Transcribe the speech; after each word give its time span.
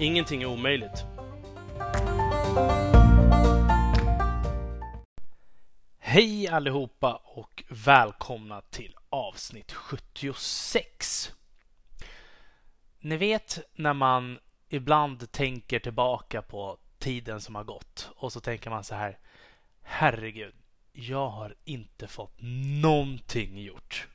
Ingenting 0.00 0.42
är 0.42 0.46
omöjligt. 0.46 1.04
Hej 5.98 6.48
allihopa 6.48 7.22
och 7.24 7.64
välkomna 7.68 8.60
till 8.60 8.96
avsnitt 9.08 9.72
76. 9.72 11.32
Ni 13.00 13.16
vet 13.16 13.58
när 13.74 13.92
man 13.92 14.38
ibland 14.68 15.32
tänker 15.32 15.78
tillbaka 15.78 16.42
på 16.42 16.78
tiden 16.98 17.40
som 17.40 17.54
har 17.54 17.64
gått 17.64 18.10
och 18.16 18.32
så 18.32 18.40
tänker 18.40 18.70
man 18.70 18.84
så 18.84 18.94
här. 18.94 19.18
Herregud, 19.82 20.54
jag 20.92 21.28
har 21.28 21.54
inte 21.64 22.06
fått 22.06 22.34
någonting 22.82 23.62
gjort. 23.62 24.08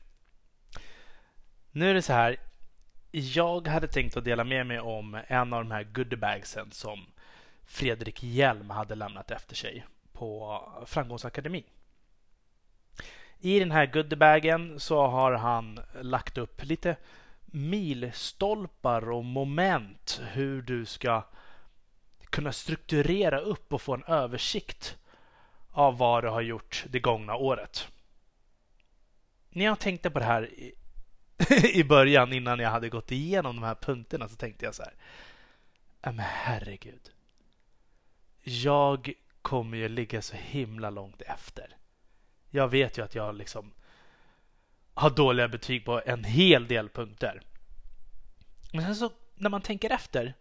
Nu 1.71 1.89
är 1.89 1.93
det 1.93 2.01
så 2.01 2.13
här. 2.13 2.44
Jag 3.17 3.67
hade 3.67 3.87
tänkt 3.87 4.17
att 4.17 4.23
dela 4.23 4.43
med 4.43 4.67
mig 4.67 4.79
om 4.79 5.19
en 5.27 5.53
av 5.53 5.63
de 5.63 5.71
här 5.71 5.83
goodiebagsen 5.83 6.71
som 6.71 7.05
Fredrik 7.63 8.23
Hjelm 8.23 8.69
hade 8.69 8.95
lämnat 8.95 9.31
efter 9.31 9.55
sig 9.55 9.85
på 10.13 10.61
Framgångsakademin. 10.85 11.63
I 13.39 13.59
den 13.59 13.71
här 13.71 13.85
goodiebagen 13.85 14.79
så 14.79 15.07
har 15.07 15.31
han 15.31 15.79
lagt 16.01 16.37
upp 16.37 16.63
lite 16.63 16.95
milstolpar 17.45 19.09
och 19.09 19.25
moment 19.25 20.21
hur 20.31 20.61
du 20.61 20.85
ska 20.85 21.23
kunna 22.29 22.51
strukturera 22.51 23.39
upp 23.39 23.73
och 23.73 23.81
få 23.81 23.93
en 23.93 24.03
översikt 24.03 24.97
av 25.71 25.97
vad 25.97 26.23
du 26.23 26.29
har 26.29 26.41
gjort 26.41 26.85
det 26.89 26.99
gångna 26.99 27.35
året. 27.35 27.87
När 29.49 29.65
jag 29.65 29.79
tänkte 29.79 30.09
på 30.09 30.19
det 30.19 30.25
här 30.25 30.49
i 31.73 31.83
början 31.83 32.33
innan 32.33 32.59
jag 32.59 32.69
hade 32.69 32.89
gått 32.89 33.11
igenom 33.11 33.55
de 33.55 33.63
här 33.65 33.75
punkterna 33.75 34.27
så 34.27 34.35
tänkte 34.35 34.65
jag 34.65 34.75
så 34.75 34.83
här. 34.83 34.93
Men 36.01 36.19
herregud. 36.19 37.11
Jag 38.41 39.13
kommer 39.41 39.77
ju 39.77 39.89
ligga 39.89 40.21
så 40.21 40.35
himla 40.35 40.89
långt 40.89 41.21
efter. 41.21 41.77
Jag 42.49 42.67
vet 42.67 42.97
ju 42.97 43.03
att 43.03 43.15
jag 43.15 43.35
liksom 43.35 43.73
har 44.93 45.09
dåliga 45.09 45.47
betyg 45.47 45.85
på 45.85 46.01
en 46.05 46.23
hel 46.23 46.67
del 46.67 46.89
punkter. 46.89 47.41
Men 48.73 48.85
sen 48.85 48.95
så 48.95 49.11
när 49.35 49.49
man 49.49 49.61
tänker 49.61 49.89
efter. 49.89 50.33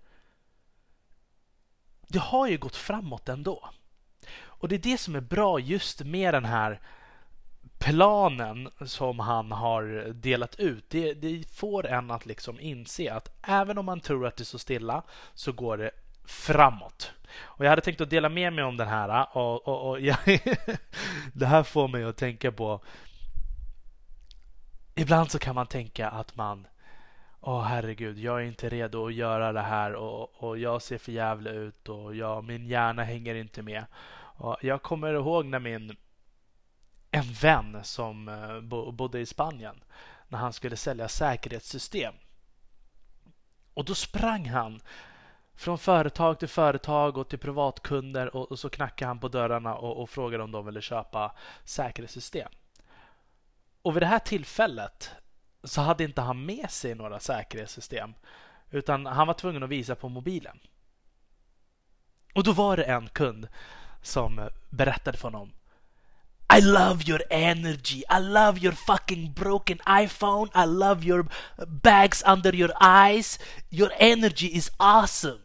Det 2.09 2.19
har 2.19 2.49
ju 2.49 2.59
gått 2.59 2.77
framåt 2.77 3.29
ändå. 3.29 3.71
Och 4.37 4.69
det 4.69 4.75
är 4.75 4.79
det 4.79 4.99
som 4.99 5.15
är 5.15 5.21
bra 5.21 5.59
just 5.59 6.01
med 6.01 6.35
den 6.35 6.45
här 6.45 6.81
planen 7.85 8.69
som 8.87 9.19
han 9.19 9.53
har 9.53 10.13
delat 10.13 10.55
ut. 10.61 10.91
Det, 10.91 11.15
det, 11.15 11.45
får 11.55 11.87
en 11.87 12.11
att 12.11 12.27
liksom 12.27 12.61
inse 12.61 13.13
att 13.13 13.29
även 13.43 13.79
om 13.79 13.87
man 13.87 14.01
tror 14.01 14.27
att 14.27 14.37
det 14.37 14.45
står 14.45 14.59
stilla 14.59 15.03
så 15.35 15.53
går 15.53 15.77
det 15.77 15.91
framåt. 16.25 17.13
Och 17.43 17.65
Jag 17.65 17.71
hade 17.71 17.83
tänkt 17.83 18.01
att 18.01 18.11
dela 18.11 18.29
med 18.29 18.53
mig 18.53 18.65
om 18.65 18.77
den 18.77 18.89
här 18.89 19.27
och, 19.37 19.69
och, 19.69 19.91
och 19.91 20.01
jag, 20.01 20.17
det 21.33 21.47
här 21.47 21.63
får 21.63 21.89
mig 21.89 22.05
att 22.05 22.17
tänka 22.17 22.53
på 22.53 22.81
Ibland 24.95 25.31
så 25.31 25.39
kan 25.39 25.55
man 25.55 25.67
tänka 25.67 26.09
att 26.09 26.37
man 26.37 26.67
Åh 27.41 27.55
oh, 27.55 27.63
herregud, 27.63 28.19
jag 28.19 28.41
är 28.41 28.45
inte 28.45 28.69
redo 28.69 29.07
att 29.07 29.15
göra 29.15 29.53
det 29.53 29.61
här 29.61 29.95
och, 29.95 30.43
och 30.43 30.59
jag 30.59 30.83
ser 30.83 30.99
för 30.99 31.13
jävla 31.13 31.51
ut 31.51 31.89
och 31.89 32.17
jag, 32.17 32.45
min 32.45 32.67
hjärna 32.67 33.05
hänger 33.05 33.35
inte 33.35 33.63
med. 33.63 33.85
Och 34.37 34.57
jag 34.61 34.83
kommer 34.83 35.15
ihåg 35.15 35.47
när 35.47 35.59
min 35.59 35.97
en 37.15 37.33
vän 37.33 37.85
som 37.85 38.29
eh, 38.29 38.61
bodde 38.93 39.21
i 39.21 39.27
Spanien 39.27 39.85
när 40.29 40.39
han 40.39 40.53
skulle 40.53 40.77
sälja 40.77 41.09
säkerhetssystem. 41.09 42.15
Och 43.75 43.85
då 43.85 43.95
sprang 43.95 44.49
han 44.49 44.81
från 45.55 45.79
företag 45.79 46.39
till 46.39 46.49
företag 46.49 47.19
och 47.19 47.29
till 47.29 47.39
privatkunder 47.39 48.37
och, 48.37 48.51
och 48.51 48.59
så 48.59 48.71
knackade 48.71 49.09
han 49.09 49.21
på 49.21 49.29
dörrarna 49.29 49.75
och, 49.75 50.03
och 50.03 50.11
frågade 50.11 50.45
om 50.45 50.53
de 50.53 50.67
ville 50.67 50.81
köpa 50.81 51.35
säkerhetssystem. 51.65 52.53
Och 53.83 53.97
vid 53.97 54.03
det 54.03 54.07
här 54.07 54.19
tillfället 54.19 55.11
så 55.65 55.81
hade 55.81 56.05
inte 56.05 56.21
han 56.21 56.47
med 56.47 56.71
sig 56.71 56.95
några 56.95 57.21
säkerhetssystem 57.21 58.15
utan 58.71 59.07
han 59.07 59.27
var 59.27 59.35
tvungen 59.35 59.63
att 59.63 59.69
visa 59.69 59.95
på 59.95 60.09
mobilen. 60.09 60.59
Och 62.35 62.45
då 62.45 62.53
var 62.53 62.77
det 62.77 62.85
en 62.85 63.09
kund 63.09 63.49
som 64.03 64.49
berättade 64.71 65.19
för 65.19 65.29
honom 65.29 65.53
i 66.53 66.61
love 66.61 67.03
your 67.07 67.21
energy. 67.31 68.05
I 68.09 68.21
love 68.21 68.59
your 68.59 68.73
fucking 68.73 69.33
broken 69.33 69.79
iPhone. 69.87 70.51
I 70.55 70.67
love 70.67 71.05
your 71.05 71.27
bags 71.67 72.23
under 72.27 72.55
your 72.55 72.73
eyes. 72.81 73.39
Your 73.71 73.91
energy 73.99 74.47
is 74.47 74.71
awesome. 74.77 75.41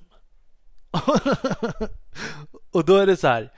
och 2.72 2.86
då 2.86 2.96
är 2.96 3.06
det 3.06 3.18
så 3.18 3.28
här. 3.28 3.54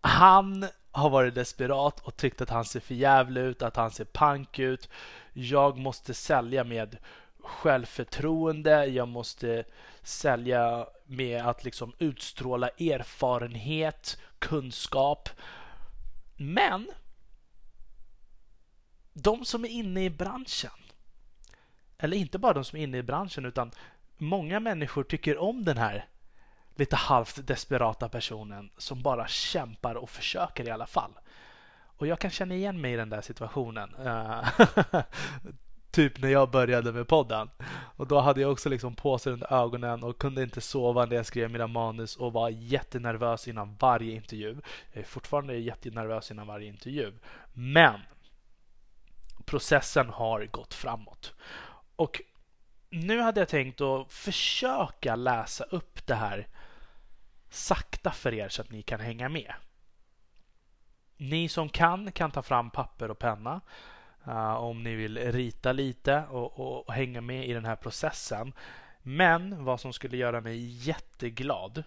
Han 0.00 0.66
har 0.92 1.10
varit 1.10 1.34
desperat 1.34 2.00
och 2.00 2.16
tyckt 2.16 2.40
att 2.40 2.50
han 2.50 2.64
ser 2.64 2.80
för 2.80 2.94
jävla 2.94 3.40
ut, 3.40 3.62
att 3.62 3.76
han 3.76 3.90
ser 3.90 4.04
pank 4.04 4.58
ut. 4.58 4.88
Jag 5.32 5.78
måste 5.78 6.14
sälja 6.14 6.64
med 6.64 6.96
självförtroende. 7.42 8.84
Jag 8.86 9.08
måste 9.08 9.64
sälja 10.02 10.86
med 11.06 11.46
att 11.46 11.64
liksom 11.64 11.92
utstråla 11.98 12.68
erfarenhet, 12.68 14.18
kunskap. 14.38 15.28
Men 16.42 16.90
de 19.12 19.44
som 19.44 19.64
är 19.64 19.68
inne 19.68 20.04
i 20.04 20.10
branschen, 20.10 20.70
eller 21.98 22.16
inte 22.16 22.38
bara 22.38 22.52
de 22.52 22.64
som 22.64 22.78
är 22.78 22.82
inne 22.82 22.98
i 22.98 23.02
branschen 23.02 23.44
utan 23.44 23.70
många 24.16 24.60
människor 24.60 25.04
tycker 25.04 25.38
om 25.38 25.64
den 25.64 25.78
här 25.78 26.08
lite 26.74 26.96
halvt 26.96 27.46
desperata 27.46 28.08
personen 28.08 28.70
som 28.76 29.02
bara 29.02 29.28
kämpar 29.28 29.94
och 29.94 30.10
försöker 30.10 30.68
i 30.68 30.70
alla 30.70 30.86
fall. 30.86 31.12
Och 31.96 32.06
jag 32.06 32.18
kan 32.18 32.30
känna 32.30 32.54
igen 32.54 32.80
mig 32.80 32.92
i 32.92 32.96
den 32.96 33.10
där 33.10 33.20
situationen. 33.20 33.94
Eh, 33.94 34.48
typ 35.90 36.22
när 36.22 36.28
jag 36.28 36.50
började 36.50 36.92
med 36.92 37.08
podden. 37.08 37.50
Och 37.96 38.06
då 38.06 38.20
hade 38.20 38.40
jag 38.40 38.52
också 38.52 38.68
liksom 38.68 38.94
påsar 38.94 39.30
under 39.30 39.52
ögonen 39.52 40.02
och 40.02 40.18
kunde 40.18 40.42
inte 40.42 40.60
sova 40.60 41.06
när 41.06 41.16
jag 41.16 41.26
skrev 41.26 41.50
mina 41.50 41.66
manus 41.66 42.16
och 42.16 42.32
var 42.32 42.48
jättenervös 42.48 43.48
innan 43.48 43.76
varje 43.76 44.14
intervju. 44.14 44.56
Jag 44.92 45.00
är 45.00 45.06
fortfarande 45.06 45.56
jättenervös 45.56 46.30
innan 46.30 46.46
varje 46.46 46.68
intervju. 46.68 47.12
Men 47.52 48.00
processen 49.44 50.08
har 50.08 50.46
gått 50.46 50.74
framåt. 50.74 51.34
Och 51.96 52.20
nu 52.90 53.20
hade 53.20 53.40
jag 53.40 53.48
tänkt 53.48 53.80
att 53.80 54.12
försöka 54.12 55.16
läsa 55.16 55.64
upp 55.64 56.06
det 56.06 56.14
här 56.14 56.46
sakta 57.50 58.10
för 58.10 58.34
er 58.34 58.48
så 58.48 58.62
att 58.62 58.70
ni 58.70 58.82
kan 58.82 59.00
hänga 59.00 59.28
med. 59.28 59.52
Ni 61.16 61.48
som 61.48 61.68
kan 61.68 62.12
kan 62.12 62.30
ta 62.30 62.42
fram 62.42 62.70
papper 62.70 63.10
och 63.10 63.18
penna 63.18 63.60
Uh, 64.28 64.54
om 64.54 64.82
ni 64.82 64.94
vill 64.94 65.18
rita 65.32 65.72
lite 65.72 66.24
och, 66.30 66.60
och, 66.60 66.88
och, 66.88 66.94
hänga 66.94 67.20
med 67.20 67.48
i 67.48 67.52
den 67.52 67.64
här 67.64 67.76
processen. 67.76 68.52
Men 69.02 69.64
vad 69.64 69.80
som 69.80 69.92
skulle 69.92 70.16
göra 70.16 70.40
mig 70.40 70.88
jätteglad 70.88 71.84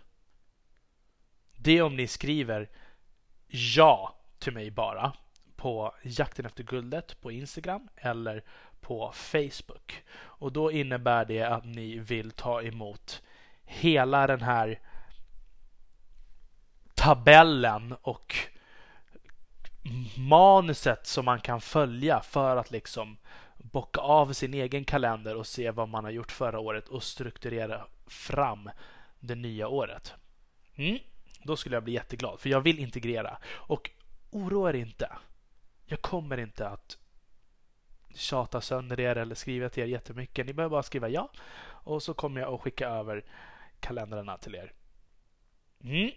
det 1.63 1.78
är 1.78 1.81
om 1.81 1.96
ni 1.96 2.07
skriver 2.07 2.69
ja 3.48 4.16
till 4.40 4.54
mig 4.54 4.72
bara 4.72 5.13
på 5.56 5.96
Jakten 6.04 6.46
efter 6.46 6.63
guldet 6.63 7.22
på 7.22 7.31
Instagram 7.31 7.88
eller 7.96 8.44
på 8.81 9.12
Facebook. 9.13 10.04
Och 10.16 10.52
då 10.52 10.72
innebär 10.72 11.25
det 11.25 11.44
att 11.44 11.66
ni 11.66 12.00
vill 12.00 12.31
ta 12.31 12.62
emot 12.62 13.22
hela 13.63 14.28
den 14.28 14.42
här 14.42 14.80
tabellen 16.96 17.96
och 18.02 18.36
manuset 20.18 21.07
som 21.07 21.25
man 21.25 21.39
kan 21.39 21.62
följa 21.62 22.21
för 22.21 22.57
att 22.57 22.71
liksom 22.71 23.18
bocka 23.57 24.01
av 24.01 24.33
sin 24.33 24.53
egen 24.53 24.85
kalender 24.85 25.35
och 25.35 25.47
se 25.47 25.71
vad 25.71 25.89
man 25.89 26.03
har 26.03 26.12
gjort 26.12 26.31
förra 26.31 26.59
året 26.59 26.88
och 26.88 27.03
strukturera 27.03 27.85
fram 28.07 28.69
det 29.19 29.35
nya 29.35 29.68
året. 29.68 30.13
Mm, 30.75 31.00
då 31.44 31.56
skulle 31.56 31.75
jag 31.75 31.83
bli 31.83 31.94
jätteglad 31.94 32.39
för 32.39 32.50
jag 32.50 32.62
vill 32.62 32.80
integrera. 32.80 33.38
Och 33.45 33.89
oroa 34.31 34.69
er 34.69 34.74
inte. 34.74 35.09
Jag 35.85 36.01
kommer 36.01 36.38
inte 36.38 36.68
att 36.68 36.97
tjata 38.15 38.62
sönder 38.62 39.00
er 39.00 39.15
eller 39.15 39.35
skriva 39.35 39.69
till 39.69 39.83
er 39.83 39.88
jättemycket. 39.88 40.45
Ni 40.45 40.53
behöver 40.53 40.71
bara 40.71 40.83
skriva 40.83 41.09
ja 41.09 41.30
och 41.65 42.03
så 42.03 42.13
kommer 42.13 42.41
jag 42.41 42.53
att 42.53 42.62
skicka 42.62 42.89
över 42.89 43.25
kalendrarna 43.80 44.38
till 44.38 44.56
er. 44.56 44.74
Mm. 45.83 46.12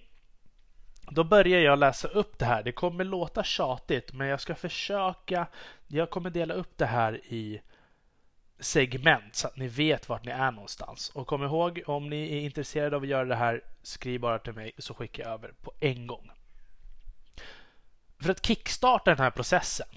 Då 1.11 1.25
börjar 1.25 1.61
jag 1.61 1.79
läsa 1.79 2.09
upp 2.09 2.39
det 2.39 2.45
här. 2.45 2.63
Det 2.63 2.73
kommer 2.73 3.05
låta 3.05 3.45
tjatigt 3.45 4.13
men 4.13 4.27
jag 4.27 4.41
ska 4.41 4.55
försöka. 4.55 5.47
Jag 5.87 6.11
kommer 6.11 6.31
dela 6.31 6.55
upp 6.55 6.79
det 6.79 6.87
här 6.87 7.21
i 7.25 7.61
segment 8.59 9.35
så 9.35 9.47
att 9.47 9.57
ni 9.57 9.69
vet 9.69 10.09
vart 10.09 10.25
ni 10.25 10.31
är 10.31 10.51
någonstans. 10.51 11.11
Och 11.15 11.27
kom 11.27 11.45
ihåg, 11.45 11.83
om 11.87 12.09
ni 12.09 12.37
är 12.37 12.41
intresserade 12.41 12.97
av 12.97 13.03
att 13.03 13.09
göra 13.09 13.25
det 13.25 13.37
här, 13.37 13.61
skriv 13.83 14.21
bara 14.21 14.39
till 14.39 14.53
mig 14.53 14.73
så 14.79 14.95
skickar 14.95 15.25
jag 15.25 15.33
över 15.33 15.53
på 15.63 15.73
en 15.81 16.07
gång. 16.07 16.31
För 18.19 18.31
att 18.31 18.47
kickstarta 18.47 19.11
den 19.11 19.19
här 19.19 19.31
processen 19.31 19.89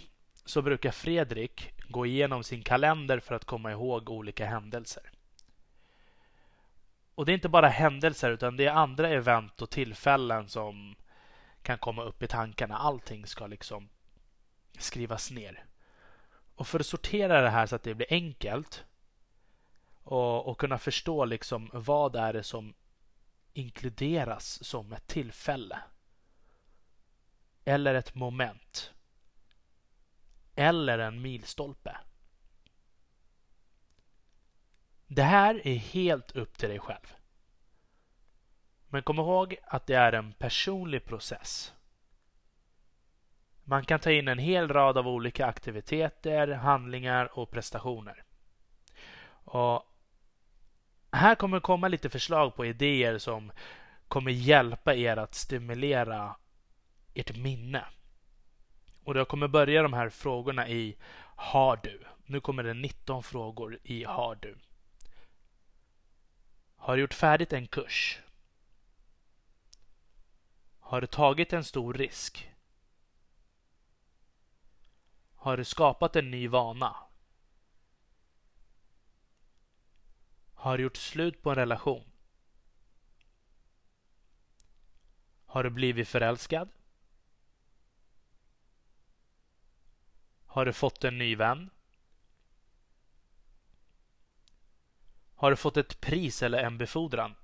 så 0.46 0.62
brukar 0.62 0.92
Fredrik 0.92 1.72
gå 1.88 2.06
igenom 2.06 2.44
sin 2.44 2.64
kalender 2.64 3.20
för 3.20 3.36
att 3.36 3.46
komma 3.46 3.72
ihåg 3.72 4.10
olika 4.10 4.46
händelser. 4.46 5.04
Och 7.16 7.26
det 7.26 7.32
är 7.32 7.34
inte 7.34 7.50
bara 7.50 7.68
händelser 7.68 8.32
utan 8.32 8.58
det 8.58 8.66
är 8.66 8.72
andra 8.72 9.10
event 9.10 9.62
och 9.62 9.70
tillfällen 9.70 10.50
som 10.50 10.96
kan 11.69 11.77
komma 11.77 12.04
upp 12.04 12.24
i 12.24 12.27
tankarna. 12.27 12.77
Allting 12.77 13.27
ska 13.27 13.48
liksom 13.48 13.89
skrivas 14.77 15.31
ner. 15.31 15.66
Och 16.56 16.68
för 16.68 16.80
att 16.80 16.86
sortera 16.86 17.42
det 17.42 17.50
här 17.50 17.66
så 17.66 17.75
att 17.75 17.83
det 17.83 17.95
blir 17.95 18.13
enkelt 18.13 18.86
och, 20.04 20.48
och 20.48 20.60
kunna 20.60 20.77
förstå 20.77 21.25
liksom 21.25 21.69
vad 21.74 22.16
är 22.16 22.33
det 22.33 22.44
som 22.44 22.74
inkluderas 23.54 24.63
som 24.63 24.94
ett 24.94 25.07
tillfälle 25.07 25.80
eller 27.66 27.95
ett 27.95 28.16
moment 28.16 28.94
eller 30.56 31.00
en 31.00 31.21
milstolpe. 31.21 31.98
Det 35.07 35.24
här 35.24 35.68
är 35.68 35.75
helt 35.75 36.31
upp 36.31 36.57
till 36.57 36.69
dig 36.69 36.80
själv. 36.80 37.19
Men 38.90 39.04
kom 39.04 39.20
ihåg 39.20 39.56
att 39.64 39.88
det 39.88 39.94
är 39.94 40.14
en 40.14 40.34
personlig 40.34 41.06
process. 41.06 41.74
Man 43.64 43.86
kan 43.86 44.00
ta 44.00 44.12
in 44.12 44.28
en 44.28 44.40
hel 44.40 44.68
rad 44.68 44.98
av 44.98 45.08
olika 45.08 45.46
aktiviteter, 45.46 46.48
handlingar 46.48 47.40
och 47.40 47.52
prestationer. 47.52 48.24
Och 49.44 49.84
här 51.12 51.36
kommer 51.36 51.60
komma 51.60 51.88
lite 51.88 52.10
förslag 52.10 52.56
på 52.56 52.66
idéer 52.66 53.18
som 53.18 53.52
kommer 54.08 54.32
hjälpa 54.32 54.96
er 54.96 55.18
att 55.18 55.36
stimulera 55.36 56.36
ert 57.14 57.38
minne. 57.38 57.86
Och 59.04 59.16
jag 59.16 59.28
kommer 59.28 59.48
börja 59.48 59.84
de 59.84 59.94
här 59.94 60.10
frågorna 60.10 60.70
i 60.70 60.98
Har 61.36 61.80
du? 61.84 62.02
Nu 62.26 62.40
kommer 62.40 62.64
det 62.64 62.74
19 62.74 63.24
frågor 63.24 63.80
i 63.84 64.04
Har 64.04 64.36
du? 64.36 64.58
Har 66.76 66.96
du 66.96 67.02
gjort 67.02 67.14
färdigt 67.14 67.54
en 67.54 67.68
kurs? 67.68 68.20
Har 70.90 71.02
du 71.02 71.08
tagit 71.08 71.54
en 71.54 71.64
stor 71.64 71.94
risk? 71.94 72.56
Har 75.36 75.58
du 75.58 75.66
skapat 75.66 76.16
en 76.16 76.32
ny 76.32 76.48
vana? 76.48 76.96
Har 80.54 80.78
du 80.78 80.84
gjort 80.84 80.98
slut 80.98 81.42
på 81.42 81.50
en 81.50 81.56
relation? 81.56 82.12
Har 85.46 85.64
du 85.64 85.70
blivit 85.70 86.08
förälskad? 86.08 86.70
Har 90.46 90.66
du 90.66 90.74
fått 90.74 91.04
en 91.04 91.18
ny 91.18 91.36
vän? 91.36 91.70
Har 95.36 95.50
du 95.50 95.56
fått 95.56 95.78
ett 95.78 96.02
pris 96.02 96.44
eller 96.44 96.64
en 96.64 96.78
befordran? 96.78 97.36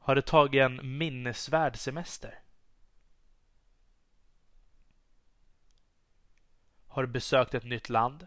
Har 0.00 0.14
du 0.14 0.22
tagit 0.22 0.60
en 0.60 0.98
minnesvärd 0.98 1.76
semester? 1.76 2.42
Har 6.86 7.02
du 7.02 7.08
besökt 7.08 7.54
ett 7.54 7.64
nytt 7.64 7.88
land? 7.88 8.26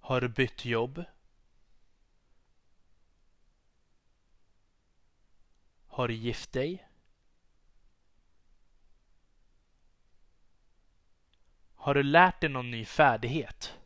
Har 0.00 0.20
du 0.20 0.28
bytt 0.28 0.64
jobb? 0.64 1.04
Har 5.86 6.08
du 6.08 6.14
gift 6.14 6.52
dig? 6.52 6.88
Har 11.74 11.94
du 11.94 12.02
lärt 12.02 12.40
dig 12.40 12.50
någon 12.50 12.70
ny 12.70 12.84
färdighet? 12.84 13.78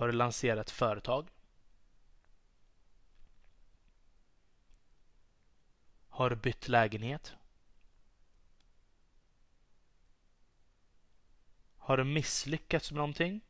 Har 0.00 0.06
du 0.06 0.12
lanserat 0.12 0.70
företag? 0.70 1.28
Har 6.08 6.30
du 6.30 6.36
bytt 6.36 6.68
lägenhet? 6.68 7.34
Har 11.76 11.96
du 11.96 12.04
misslyckats 12.04 12.90
med 12.90 12.96
någonting? 12.96 13.40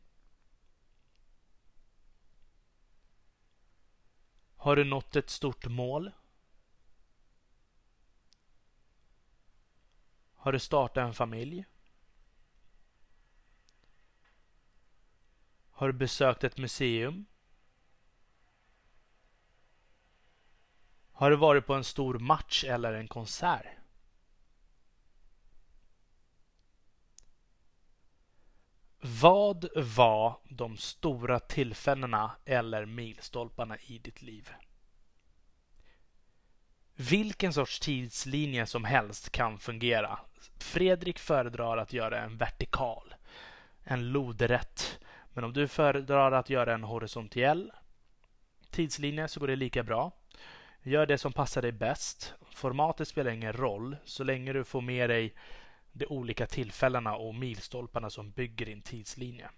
Har 4.57 4.77
du 4.77 4.85
nått 4.85 5.17
ett 5.17 5.31
stort 5.31 5.67
mål? 5.67 6.13
Har 10.35 10.53
du 10.53 10.59
startat 10.59 11.07
en 11.07 11.15
familj? 11.15 11.65
Har 15.81 15.87
du 15.87 15.93
besökt 15.93 16.45
ett 16.45 16.59
museum? 16.59 17.27
Har 21.13 21.31
du 21.31 21.37
varit 21.37 21.67
på 21.67 21.75
en 21.75 21.85
stor 21.85 22.19
match 22.19 22.65
eller 22.65 22.93
en 22.93 23.09
konsert? 23.09 23.67
Vad 29.01 29.69
var 29.97 30.41
de 30.45 30.77
stora 30.77 31.41
tillfällena 31.41 32.33
eller 32.45 32.85
milstolparna 32.85 33.79
i 33.79 33.99
ditt 33.99 34.23
liv? 34.23 34.51
Vilken 36.95 37.53
sorts 37.53 37.81
tidslinje 37.81 38.67
som 38.67 38.85
helst 38.85 39.31
kan 39.31 39.59
fungera. 39.59 40.19
Fredrik 40.59 41.19
föredrar 41.19 41.77
att 41.77 41.93
göra 41.93 42.21
en 42.23 42.37
vertikal, 42.37 43.15
en 43.85 44.13
lodrätt. 44.13 45.00
Men 45.33 45.45
om 45.45 45.53
du 45.53 45.69
föredrar 45.69 46.33
att 46.33 46.51
göra 46.51 46.75
en 46.75 46.85
horisontell 46.85 47.73
tidslinje 48.71 49.29
så 49.29 49.41
går 49.41 49.47
det 49.47 49.57
lika 49.57 49.83
bra. 49.83 50.13
Gör 50.83 51.07
det 51.07 51.19
som 51.19 51.33
passar 51.33 51.63
dig 51.63 51.73
bäst. 51.73 52.35
Formatet 52.51 53.09
spelar 53.09 53.31
ingen 53.31 53.53
roll 53.53 53.97
så 54.05 54.25
länge 54.25 54.53
du 54.53 54.65
får 54.65 54.81
med 54.81 55.11
dig 55.11 55.35
de 55.93 56.07
olika 56.07 56.47
tillfällena 56.47 57.17
och 57.17 57.35
milstolparna 57.35 58.11
som 58.11 58.31
bygger 58.31 58.67
din 58.67 58.83
tidslinje. 58.83 59.51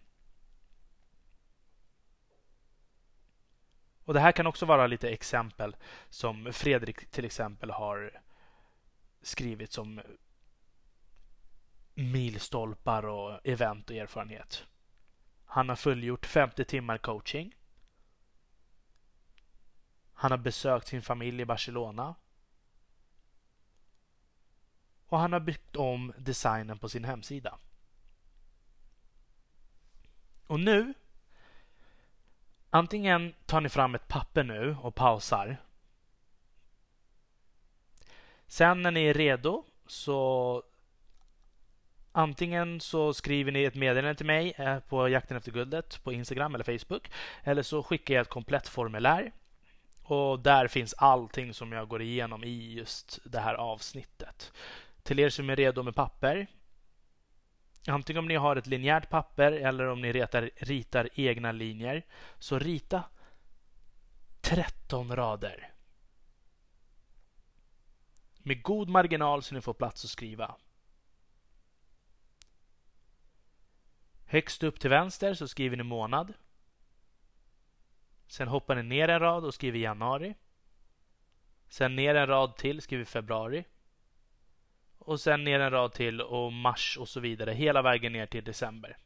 Och 4.05 4.15
Det 4.15 4.21
här 4.21 4.33
kan 4.33 4.47
också 4.47 4.67
vara 4.67 4.87
lite 4.87 5.09
exempel 5.11 5.77
som 6.09 6.53
Fredrik 6.53 7.11
till 7.11 7.25
exempel 7.25 7.71
har 7.71 8.21
skrivit 9.23 9.73
som 9.73 10.01
milstolpar 11.95 13.07
och 13.07 13.41
event 13.45 13.91
och 13.91 13.97
erfarenhet. 13.97 14.67
Han 15.53 15.69
har 15.69 15.77
fullgjort 15.77 16.27
50 16.27 16.65
timmar 16.65 16.99
coaching. 16.99 17.55
Han 20.15 20.31
har 20.31 20.39
besökt 20.39 20.87
sin 20.87 21.03
familj 21.03 21.43
i 21.43 21.45
Barcelona. 21.45 22.15
Och 25.07 25.19
han 25.19 25.33
har 25.33 25.41
byggt 25.41 25.77
om 25.77 26.13
designen 26.19 26.79
på 26.79 26.89
sin 26.89 27.05
hemsida. 27.05 27.59
Och 30.47 30.61
nu 30.61 30.95
Antingen 32.71 33.35
tar 33.47 33.61
ni 33.61 33.69
fram 33.69 33.95
ett 33.95 34.09
papper 34.09 34.45
nu 34.45 34.77
och 34.83 34.95
pausar. 34.95 35.57
Sen 38.47 38.83
när 38.83 38.91
ni 38.91 39.05
är 39.05 39.15
redo 39.15 39.65
så 39.87 40.63
Antingen 42.13 42.81
så 42.81 43.15
skriver 43.15 43.53
ni 43.53 43.65
ett 43.65 43.75
meddelande 43.75 44.15
till 44.15 44.27
mig 44.27 44.55
eh, 44.59 44.79
på 44.79 45.09
Jakten 45.09 45.37
efter 45.37 45.53
guldet 45.53 46.05
på 46.05 46.13
Instagram 46.13 46.55
eller 46.55 46.79
Facebook. 46.79 47.11
Eller 47.45 47.63
så 47.63 47.83
skickar 47.83 48.15
jag 48.15 48.23
ett 48.23 48.29
komplett 48.29 48.69
formulär. 48.69 49.33
Och 50.03 50.41
där 50.41 50.69
finns 50.69 50.95
allting 50.99 51.55
som 51.55 51.73
jag 51.73 51.89
går 51.89 52.03
igenom 52.03 52.45
i 52.45 52.73
just 52.73 53.19
det 53.25 53.41
här 53.41 53.55
avsnittet. 53.55 54.53
Till 55.03 55.19
er 55.19 55.31
som 55.31 55.51
är 55.51 55.57
redo 55.57 55.83
med 55.83 55.95
papper. 55.95 56.47
Antingen 57.87 58.19
om 58.19 58.29
ni 58.29 58.35
har 58.35 58.57
ett 58.57 58.67
linjärt 58.67 59.11
papper 59.11 59.53
eller 59.53 59.87
om 59.87 60.03
ni 60.03 60.13
ritar, 60.13 60.51
ritar 60.57 61.09
egna 61.15 61.53
linjer. 61.53 62.03
Så 62.39 62.59
rita 62.59 63.05
13 64.41 65.17
rader. 65.17 65.73
Med 68.39 68.63
god 68.63 68.89
marginal 68.89 69.43
så 69.43 69.55
ni 69.55 69.61
får 69.61 69.75
plats 69.75 70.05
att 70.05 70.11
skriva. 70.11 70.57
Högst 74.33 74.63
upp 74.63 74.81
till 74.81 74.91
vänster 74.91 75.35
så 75.35 75.49
skriver 75.49 75.77
ni 75.77 75.83
månad. 75.83 76.33
Sen 78.27 78.49
hoppar 78.49 78.77
ni 78.77 78.83
ner 78.83 79.09
en 79.09 79.21
rad 79.21 79.45
och 79.45 79.55
skriver 79.55 79.79
januari. 79.79 80.35
Sen 81.69 81.97
ner 81.97 82.15
en 82.15 82.27
rad 82.27 82.57
till 82.57 82.83
skriver 82.83 83.05
februari. 83.05 83.65
Och 84.99 85.21
sen 85.21 85.45
ner 85.45 85.61
en 85.61 85.71
rad 85.71 85.93
till 85.93 86.21
och 86.21 86.53
mars 86.53 86.99
och 87.01 87.09
så 87.09 87.21
vidare. 87.21 87.53
Hela 87.53 87.83
vägen 87.83 88.13
ner 88.13 88.27
till 88.27 88.45
december. 88.45 88.97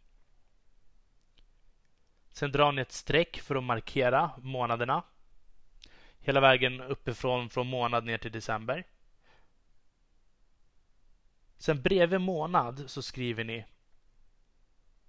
Sen 2.31 2.53
drar 2.53 2.73
ni 2.73 2.83
ett 2.83 2.93
streck 2.93 3.41
för 3.41 3.55
att 3.55 3.65
markera 3.65 4.31
månaderna. 4.39 5.03
Hela 6.19 6.41
vägen 6.41 6.81
uppifrån 6.81 7.51
från 7.51 7.67
månad 7.67 8.05
ner 8.05 8.19
till 8.19 8.33
december. 8.33 8.85
Sen 11.59 11.83
bredvid 11.83 12.21
månad 12.21 12.91
så 12.91 13.03
skriver 13.03 13.45
ni 13.45 13.65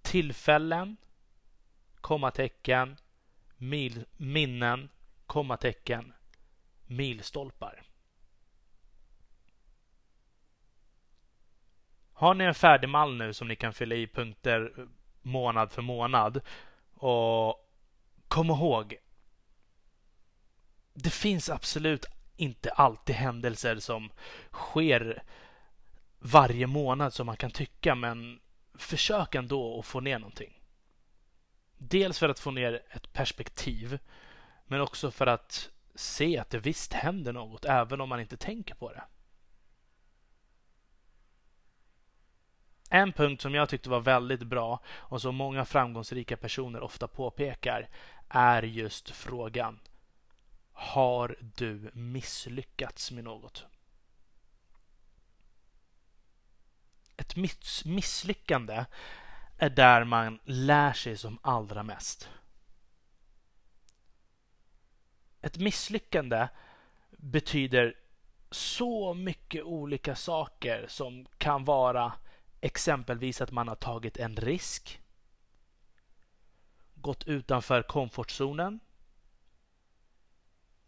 tillfällen, 0.08 0.96
kommatecken, 2.00 2.96
mil, 3.56 4.04
minnen, 4.16 4.88
kommatecken, 5.26 6.12
milstolpar. 6.86 7.82
Har 12.12 12.34
ni 12.34 12.44
en 12.44 12.54
färdig 12.54 12.88
mall 12.88 13.16
nu 13.16 13.32
som 13.32 13.48
ni 13.48 13.56
kan 13.56 13.72
fylla 13.72 13.94
i 13.94 14.06
punkter 14.06 14.88
månad 15.22 15.72
för 15.72 15.82
månad 15.82 16.40
och 16.94 17.70
kom 18.28 18.50
ihåg 18.50 18.96
det 20.94 21.10
finns 21.10 21.50
absolut 21.50 22.06
inte 22.36 22.70
alltid 22.70 23.14
händelser 23.14 23.76
som 23.76 24.10
sker 24.52 25.22
varje 26.18 26.66
månad 26.66 27.14
som 27.14 27.26
man 27.26 27.36
kan 27.36 27.50
tycka 27.50 27.94
men 27.94 28.40
försök 28.78 29.34
ändå 29.34 29.78
att 29.78 29.86
få 29.86 30.00
ner 30.00 30.18
någonting. 30.18 30.60
Dels 31.78 32.18
för 32.18 32.28
att 32.28 32.38
få 32.38 32.50
ner 32.50 32.82
ett 32.90 33.12
perspektiv 33.12 33.98
men 34.66 34.80
också 34.80 35.10
för 35.10 35.26
att 35.26 35.70
se 35.94 36.38
att 36.38 36.50
det 36.50 36.58
visst 36.58 36.92
händer 36.92 37.32
något 37.32 37.64
även 37.64 38.00
om 38.00 38.08
man 38.08 38.20
inte 38.20 38.36
tänker 38.36 38.74
på 38.74 38.92
det. 38.92 39.02
En 42.90 43.12
punkt 43.12 43.42
som 43.42 43.54
jag 43.54 43.68
tyckte 43.68 43.90
var 43.90 44.00
väldigt 44.00 44.42
bra 44.42 44.80
och 44.86 45.22
som 45.22 45.34
många 45.34 45.64
framgångsrika 45.64 46.36
personer 46.36 46.80
ofta 46.80 47.08
påpekar 47.08 47.88
är 48.28 48.62
just 48.62 49.10
frågan 49.10 49.80
Har 50.72 51.36
du 51.40 51.90
misslyckats 51.92 53.10
med 53.10 53.24
något? 53.24 53.66
Ett 57.28 57.36
miss 57.36 57.84
misslyckande 57.84 58.84
är 59.58 59.70
där 59.70 60.04
man 60.04 60.38
lär 60.44 60.92
sig 60.92 61.16
som 61.16 61.38
allra 61.42 61.82
mest. 61.82 62.28
Ett 65.40 65.58
misslyckande 65.58 66.48
betyder 67.10 67.94
så 68.50 69.14
mycket 69.14 69.64
olika 69.64 70.16
saker 70.16 70.86
som 70.88 71.26
kan 71.38 71.64
vara 71.64 72.12
exempelvis 72.60 73.40
att 73.40 73.50
man 73.50 73.68
har 73.68 73.76
tagit 73.76 74.16
en 74.16 74.36
risk, 74.36 75.00
gått 76.94 77.24
utanför 77.24 77.82
komfortzonen, 77.82 78.80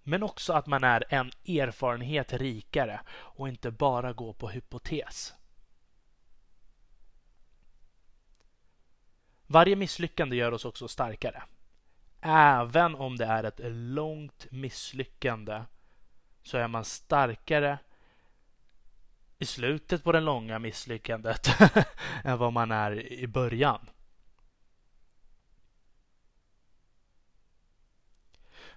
men 0.02 0.22
också 0.22 0.52
att 0.52 0.66
man 0.66 0.84
är 0.84 1.04
en 1.08 1.30
erfarenhet 1.46 2.32
rikare 2.32 3.00
och 3.10 3.48
inte 3.48 3.70
bara 3.70 4.12
går 4.12 4.32
på 4.32 4.48
hypotes. 4.48 5.34
Varje 9.52 9.76
misslyckande 9.76 10.36
gör 10.36 10.52
oss 10.52 10.64
också 10.64 10.88
starkare. 10.88 11.42
Även 12.20 12.94
om 12.94 13.16
det 13.16 13.24
är 13.24 13.44
ett 13.44 13.60
långt 13.72 14.46
misslyckande 14.50 15.62
så 16.42 16.58
är 16.58 16.68
man 16.68 16.84
starkare 16.84 17.78
i 19.38 19.46
slutet 19.46 20.04
på 20.04 20.12
det 20.12 20.20
långa 20.20 20.58
misslyckandet 20.58 21.48
än 22.24 22.38
vad 22.38 22.52
man 22.52 22.70
är 22.70 23.12
i 23.12 23.26
början. 23.26 23.90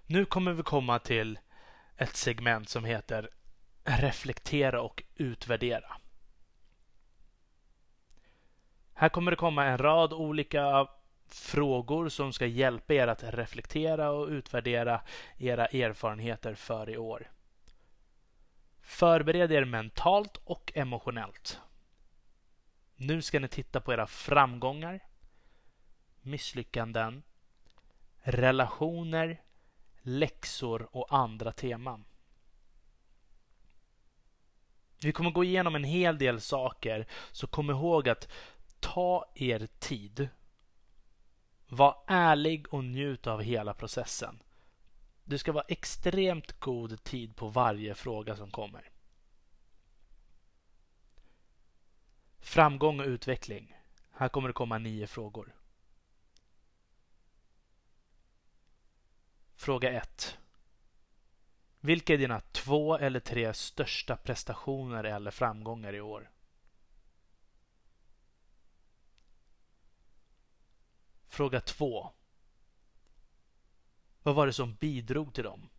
Nu 0.05 0.25
kommer 0.25 0.53
vi 0.53 0.63
komma 0.63 0.99
till 0.99 1.39
ett 1.97 2.15
segment 2.15 2.69
som 2.69 2.85
heter 2.85 3.29
reflektera 3.83 4.81
och 4.81 5.03
utvärdera. 5.15 5.97
Här 9.03 9.09
kommer 9.09 9.31
det 9.31 9.37
komma 9.37 9.65
en 9.65 9.77
rad 9.77 10.13
olika 10.13 10.87
frågor 11.27 12.09
som 12.09 12.33
ska 12.33 12.45
hjälpa 12.45 12.93
er 12.93 13.07
att 13.07 13.23
reflektera 13.23 14.11
och 14.11 14.27
utvärdera 14.27 15.01
era 15.37 15.65
erfarenheter 15.65 16.55
för 16.55 16.89
i 16.89 16.97
år. 16.97 17.31
Förbered 18.81 19.51
er 19.51 19.65
mentalt 19.65 20.37
och 20.43 20.71
emotionellt. 20.75 21.59
Nu 22.95 23.21
ska 23.21 23.39
ni 23.39 23.47
titta 23.47 23.81
på 23.81 23.93
era 23.93 24.07
framgångar, 24.07 24.99
misslyckanden, 26.21 27.23
relationer, 28.21 29.41
läxor 30.01 30.87
och 30.91 31.07
andra 31.09 31.51
teman. 31.51 32.05
Vi 35.03 35.11
kommer 35.11 35.31
gå 35.31 35.43
igenom 35.43 35.75
en 35.75 35.83
hel 35.83 36.17
del 36.17 36.41
saker, 36.41 37.07
så 37.31 37.47
kom 37.47 37.69
ihåg 37.69 38.09
att 38.09 38.27
ta 38.83 39.25
er 39.35 39.67
tid. 39.79 40.29
Var 41.67 42.03
ärlig 42.07 42.73
och 42.73 42.83
njut 42.83 43.27
av 43.27 43.41
hela 43.41 43.73
processen. 43.73 44.43
Du 45.23 45.37
ska 45.37 45.51
vara 45.51 45.65
extremt 45.67 46.59
god 46.59 47.03
tid 47.03 47.35
på 47.35 47.47
varje 47.47 47.95
fråga 47.95 48.35
som 48.35 48.51
kommer. 48.51 48.89
Framgång 52.39 52.99
och 52.99 53.05
utveckling. 53.05 53.77
Här 54.11 54.29
kommer 54.29 54.49
det 54.49 54.53
komma 54.53 54.77
nio 54.77 55.07
frågor. 55.07 55.55
Fråga 59.55 59.91
1. 59.91 60.37
Vilka 61.79 62.13
är 62.13 62.17
dina 62.17 62.39
två 62.39 62.97
eller 62.97 63.19
tre 63.19 63.53
största 63.53 64.15
prestationer 64.15 65.03
eller 65.03 65.31
framgångar 65.31 65.95
i 65.95 66.01
år? 66.01 66.32
Fråga 71.33 71.61
2. 71.61 72.11
Vad 74.23 74.35
var 74.35 74.47
det 74.47 74.53
som 74.53 74.73
bidrog 74.75 75.33
till 75.33 75.43
dem? 75.43 75.69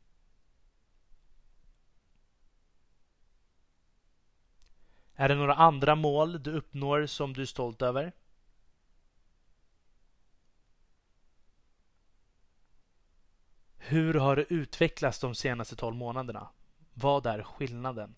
Är 5.14 5.28
det 5.28 5.34
några 5.34 5.54
andra 5.54 5.94
mål 5.94 6.42
du 6.42 6.52
uppnår 6.52 7.06
som 7.06 7.32
du 7.32 7.42
är 7.42 7.46
stolt 7.46 7.82
över? 7.82 8.12
Hur 13.76 14.14
har 14.14 14.36
det 14.36 14.52
utvecklats 14.52 15.20
de 15.20 15.34
senaste 15.34 15.76
12 15.76 15.96
månaderna? 15.96 16.48
Vad 16.94 17.26
är 17.26 17.42
skillnaden? 17.42 18.16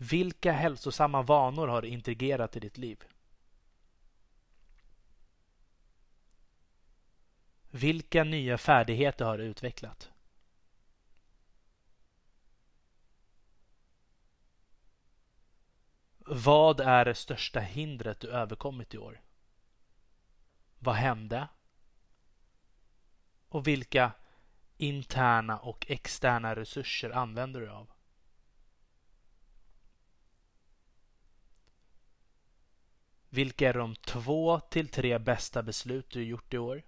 Vilka 0.00 0.52
hälsosamma 0.52 1.22
vanor 1.22 1.68
har 1.68 1.82
du 1.82 1.88
integrerat 1.88 2.56
i 2.56 2.60
ditt 2.60 2.78
liv? 2.78 3.04
Vilka 7.70 8.24
nya 8.24 8.58
färdigheter 8.58 9.24
har 9.24 9.38
du 9.38 9.44
utvecklat? 9.44 10.10
Vad 16.18 16.80
är 16.80 17.04
det 17.04 17.14
största 17.14 17.60
hindret 17.60 18.20
du 18.20 18.30
överkommit 18.30 18.94
i 18.94 18.98
år? 18.98 19.20
Vad 20.78 20.94
hände? 20.94 21.48
Och 23.48 23.66
vilka 23.66 24.12
interna 24.76 25.58
och 25.58 25.86
externa 25.90 26.56
resurser 26.56 27.10
använder 27.10 27.60
du 27.60 27.70
av? 27.70 27.90
Vilka 33.28 33.68
är 33.68 33.74
de 33.74 33.96
två 33.96 34.60
till 34.60 34.88
tre 34.88 35.18
bästa 35.18 35.62
beslut 35.62 36.10
du 36.10 36.24
gjort 36.24 36.54
i 36.54 36.58
år? 36.58 36.82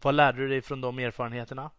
Vad 0.00 0.14
lärde 0.14 0.38
du 0.38 0.48
dig 0.48 0.62
från 0.62 0.80
de 0.80 0.98
erfarenheterna? 0.98 1.70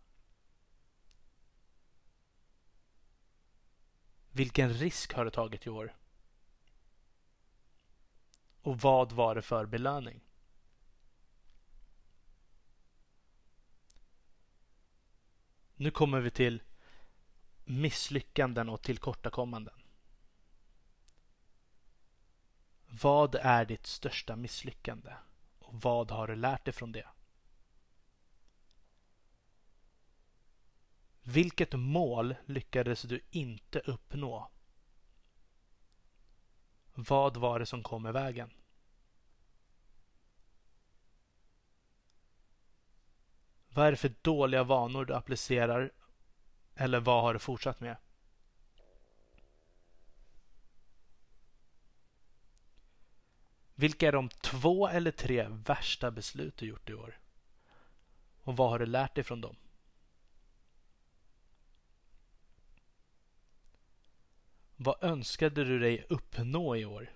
Vilken 4.32 4.74
risk 4.74 5.14
har 5.14 5.26
du 5.26 5.32
tagit 5.32 5.68
i 5.68 5.70
år? 5.70 5.96
Och 8.62 8.82
vad 8.82 9.12
var 9.12 9.36
det 9.36 9.42
för 9.42 9.66
belöning? 9.66 10.22
Nu 15.76 15.92
kommer 15.92 16.20
vi 16.20 16.32
till 16.32 16.64
misslyckanden 17.66 18.70
och 18.70 18.82
tillkortakommanden. 18.82 19.87
Vad 22.88 23.36
är 23.36 23.66
ditt 23.66 23.86
största 23.86 24.36
misslyckande? 24.36 25.14
Och 25.60 25.82
vad 25.82 26.12
har 26.12 26.28
du 26.28 26.36
lärt 26.36 26.66
dig 26.66 26.74
från 26.74 26.92
det? 26.92 27.08
Vilket 31.22 31.74
mål 31.74 32.36
lyckades 32.46 33.02
du 33.02 33.22
inte 33.30 33.80
uppnå? 33.80 34.52
Vad 36.94 37.38
var 37.38 37.60
det 37.60 37.66
som 37.66 37.84
kom 37.84 38.08
i 38.08 38.12
vägen? 38.12 38.52
Vad 43.70 43.88
är 43.88 43.92
det 43.92 43.98
för 43.98 44.14
dåliga 44.22 44.64
vanor 44.64 45.06
du 45.06 45.14
applicerar 45.14 45.92
eller 46.76 47.00
vad 47.00 47.22
har 47.22 47.34
du 47.34 47.40
fortsatt 47.40 47.80
med? 47.80 47.98
Vilka 53.80 54.08
är 54.08 54.12
de 54.12 54.30
två 54.30 54.88
eller 54.88 55.12
tre 55.12 55.48
värsta 55.50 56.12
beslut 56.12 56.58
du 56.58 56.66
gjort 56.66 56.90
i 56.90 56.94
år? 56.94 57.20
Och 58.44 58.58
vad 58.58 58.70
har 58.70 58.80
du 58.80 58.86
lärt 58.86 59.16
dig 59.16 59.24
från 59.24 59.42
dem? 59.42 59.56
Vad 64.76 65.04
önskade 65.04 65.64
du 65.64 65.80
dig 65.80 66.06
uppnå 66.10 66.76
i 66.76 66.86
år? 66.86 67.12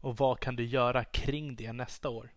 Och 0.00 0.16
vad 0.16 0.40
kan 0.40 0.56
du 0.56 0.64
göra 0.64 1.04
kring 1.04 1.56
det 1.56 1.72
nästa 1.72 2.08
år? 2.08 2.30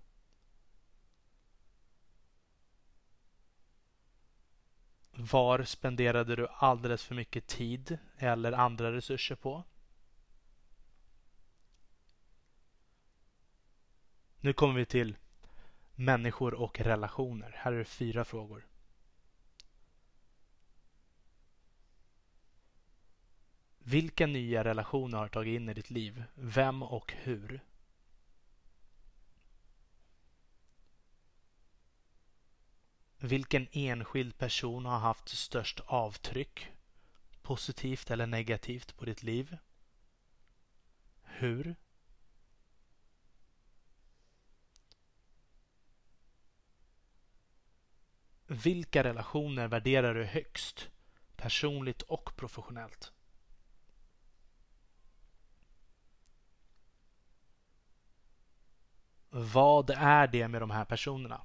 Var 5.11 5.63
spenderade 5.63 6.35
du 6.35 6.47
alldeles 6.47 7.03
för 7.03 7.15
mycket 7.15 7.47
tid 7.47 7.97
eller 8.17 8.51
andra 8.51 8.91
resurser 8.91 9.35
på? 9.35 9.63
Nu 14.43 14.53
kommer 14.53 14.73
vi 14.73 14.85
till 14.85 15.17
människor 15.95 16.53
och 16.53 16.79
relationer. 16.79 17.55
Här 17.57 17.73
är 17.73 17.77
det 17.77 17.85
fyra 17.85 18.25
frågor. 18.25 18.67
Vilka 23.77 24.27
nya 24.27 24.63
relationer 24.63 25.17
har 25.17 25.25
du 25.25 25.31
tagit 25.31 25.55
in 25.55 25.69
i 25.69 25.73
ditt 25.73 25.89
liv? 25.89 26.23
Vem 26.33 26.83
och 26.83 27.13
hur? 27.13 27.61
Vilken 33.17 33.67
enskild 33.71 34.37
person 34.37 34.85
har 34.85 34.99
haft 34.99 35.29
störst 35.29 35.79
avtryck, 35.79 36.71
positivt 37.41 38.11
eller 38.11 38.27
negativt, 38.27 38.97
på 38.97 39.05
ditt 39.05 39.23
liv? 39.23 39.57
Hur? 41.23 41.75
Vilka 48.51 49.03
relationer 49.03 49.67
värderar 49.67 50.13
du 50.13 50.23
högst, 50.23 50.89
personligt 51.35 52.01
och 52.01 52.35
professionellt? 52.35 53.11
Vad 59.29 59.89
är 59.89 60.27
det 60.27 60.47
med 60.47 60.61
de 60.61 60.71
här 60.71 60.85
personerna? 60.85 61.41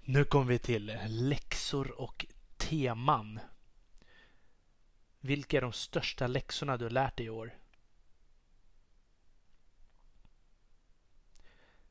Nu 0.00 0.24
kommer 0.24 0.46
vi 0.46 0.58
till 0.58 0.98
läxor 1.06 2.00
och 2.00 2.26
teman. 2.56 3.40
Vilka 5.20 5.56
är 5.56 5.60
de 5.60 5.72
största 5.72 6.26
läxorna 6.26 6.76
du 6.76 6.84
har 6.84 6.90
lärt 6.90 7.16
dig 7.16 7.26
i 7.26 7.30
år? 7.30 7.65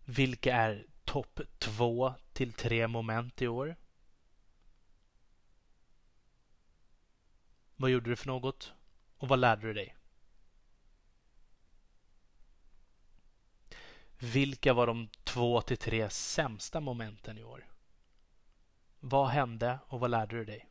Vilka 0.05 0.55
är 0.55 0.85
topp 1.03 1.39
två 1.57 2.13
till 2.33 2.53
tre 2.53 2.87
moment 2.87 3.41
i 3.41 3.47
år? 3.47 3.75
Vad 7.75 7.91
gjorde 7.91 8.09
du 8.09 8.15
för 8.15 8.27
något? 8.27 8.73
Och 9.17 9.27
vad 9.27 9.39
lärde 9.39 9.67
du 9.67 9.73
dig? 9.73 9.95
Vilka 14.19 14.73
var 14.73 14.87
de 14.87 15.09
två 15.23 15.61
till 15.61 15.77
tre 15.77 16.09
sämsta 16.09 16.79
momenten 16.79 17.37
i 17.37 17.43
år? 17.43 17.67
Vad 18.99 19.27
hände 19.27 19.79
och 19.87 19.99
vad 19.99 20.11
lärde 20.11 20.35
du 20.35 20.45
dig? 20.45 20.69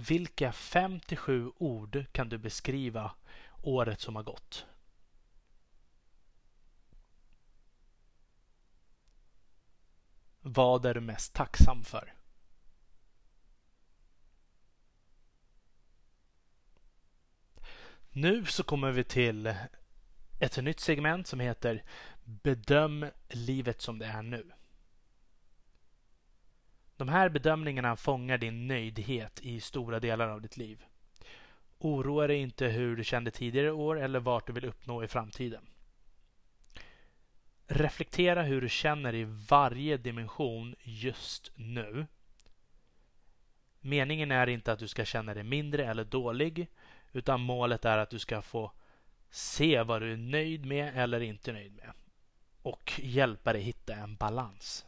Vilka 0.00 0.52
fem 0.52 1.00
till 1.00 1.16
sju 1.16 1.52
ord 1.56 2.04
kan 2.12 2.28
du 2.28 2.38
beskriva 2.38 3.14
året 3.62 4.00
som 4.00 4.16
har 4.16 4.22
gått? 4.22 4.66
Vad 10.40 10.86
är 10.86 10.94
du 10.94 11.00
mest 11.00 11.34
tacksam 11.34 11.84
för? 11.84 12.14
Nu 18.10 18.46
så 18.46 18.62
kommer 18.62 18.92
vi 18.92 19.04
till 19.04 19.54
ett 20.40 20.56
nytt 20.56 20.80
segment 20.80 21.26
som 21.26 21.40
heter 21.40 21.84
Bedöm 22.24 23.06
livet 23.28 23.80
som 23.80 23.98
det 23.98 24.06
är 24.06 24.22
nu. 24.22 24.52
De 26.98 27.08
här 27.08 27.28
bedömningarna 27.28 27.96
fångar 27.96 28.38
din 28.38 28.66
nöjdhet 28.66 29.40
i 29.42 29.60
stora 29.60 30.00
delar 30.00 30.28
av 30.28 30.42
ditt 30.42 30.56
liv. 30.56 30.84
Oroa 31.78 32.26
dig 32.26 32.36
inte 32.36 32.66
hur 32.66 32.96
du 32.96 33.04
kände 33.04 33.30
tidigare 33.30 33.72
år 33.72 34.00
eller 34.00 34.20
vart 34.20 34.46
du 34.46 34.52
vill 34.52 34.64
uppnå 34.64 35.04
i 35.04 35.08
framtiden. 35.08 35.66
Reflektera 37.66 38.42
hur 38.42 38.60
du 38.60 38.68
känner 38.68 39.14
i 39.14 39.24
varje 39.48 39.96
dimension 39.96 40.74
just 40.82 41.52
nu. 41.54 42.06
Meningen 43.80 44.30
är 44.30 44.46
inte 44.46 44.72
att 44.72 44.78
du 44.78 44.88
ska 44.88 45.04
känna 45.04 45.34
dig 45.34 45.42
mindre 45.42 45.86
eller 45.86 46.04
dålig 46.04 46.68
utan 47.12 47.40
målet 47.40 47.84
är 47.84 47.98
att 47.98 48.10
du 48.10 48.18
ska 48.18 48.42
få 48.42 48.72
se 49.30 49.82
vad 49.82 50.02
du 50.02 50.12
är 50.12 50.16
nöjd 50.16 50.66
med 50.66 50.92
eller 50.96 51.20
inte 51.20 51.52
nöjd 51.52 51.72
med 51.72 51.92
och 52.62 53.00
hjälpa 53.02 53.52
dig 53.52 53.62
hitta 53.62 53.94
en 53.94 54.16
balans. 54.16 54.87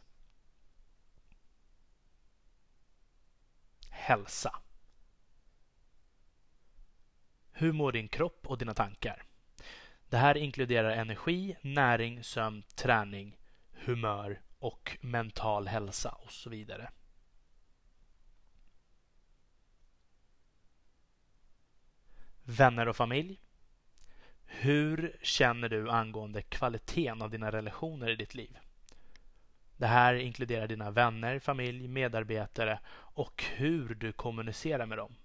Hälsa. 4.01 4.61
Hur 7.51 7.71
mår 7.71 7.91
din 7.91 8.07
kropp 8.07 8.47
och 8.47 8.57
dina 8.57 8.73
tankar? 8.73 9.23
Det 10.09 10.17
här 10.17 10.37
inkluderar 10.37 10.91
energi, 10.91 11.55
näring, 11.61 12.23
sömn, 12.23 12.63
träning, 12.75 13.37
humör 13.71 14.41
och 14.59 14.97
mental 15.01 15.67
hälsa 15.67 16.09
och 16.09 16.31
så 16.31 16.49
vidare. 16.49 16.91
Vänner 22.43 22.87
och 22.87 22.95
familj. 22.95 23.41
Hur 24.45 25.19
känner 25.21 25.69
du 25.69 25.89
angående 25.89 26.41
kvaliteten 26.41 27.21
av 27.21 27.29
dina 27.29 27.51
relationer 27.51 28.09
i 28.09 28.15
ditt 28.15 28.35
liv? 28.35 28.57
Det 29.81 29.87
här 29.87 30.13
inkluderar 30.13 30.67
dina 30.67 30.91
vänner, 30.91 31.39
familj, 31.39 31.87
medarbetare 31.87 32.79
och 32.93 33.43
hur 33.43 33.95
du 33.95 34.11
kommunicerar 34.11 34.85
med 34.85 34.97
dem. 34.97 35.15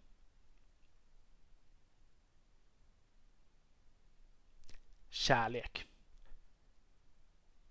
Kärlek. 5.09 5.87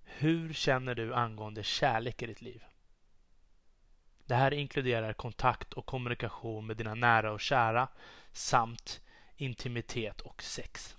Hur 0.03 0.53
känner 0.53 0.95
du 0.95 1.13
angående 1.13 1.63
kärlek 1.63 2.21
i 2.21 2.25
ditt 2.25 2.41
liv? 2.41 2.63
Det 4.25 4.35
här 4.35 4.53
inkluderar 4.53 5.13
kontakt 5.13 5.73
och 5.73 5.85
kommunikation 5.85 6.65
med 6.65 6.77
dina 6.77 6.95
nära 6.95 7.31
och 7.31 7.41
kära 7.41 7.87
samt 8.31 9.01
intimitet 9.35 10.21
och 10.21 10.43
sex. 10.43 10.97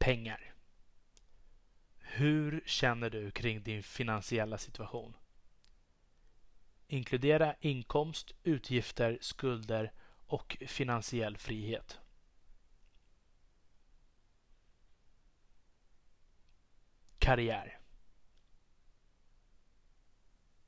Pengar. 0.00 0.54
Hur 1.98 2.62
känner 2.66 3.10
du 3.10 3.30
kring 3.30 3.62
din 3.62 3.82
finansiella 3.82 4.58
situation? 4.58 5.16
Inkludera 6.86 7.54
inkomst, 7.60 8.34
utgifter, 8.42 9.18
skulder 9.20 9.92
och 10.26 10.56
finansiell 10.66 11.36
frihet. 11.36 12.00
Karriär. 17.18 17.78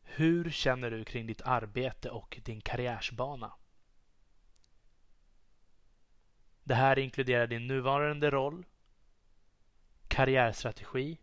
Hur 0.03 0.51
känner 0.51 0.91
du 0.91 1.05
kring 1.05 1.27
ditt 1.27 1.43
arbete 1.43 2.11
och 2.11 2.41
din 2.45 2.61
karriärsbana? 2.61 3.53
Det 6.65 6.75
här 6.75 6.99
inkluderar 6.99 7.47
din 7.47 7.67
nuvarande 7.67 8.31
roll, 8.31 8.65
karriärstrategi, 10.13 11.19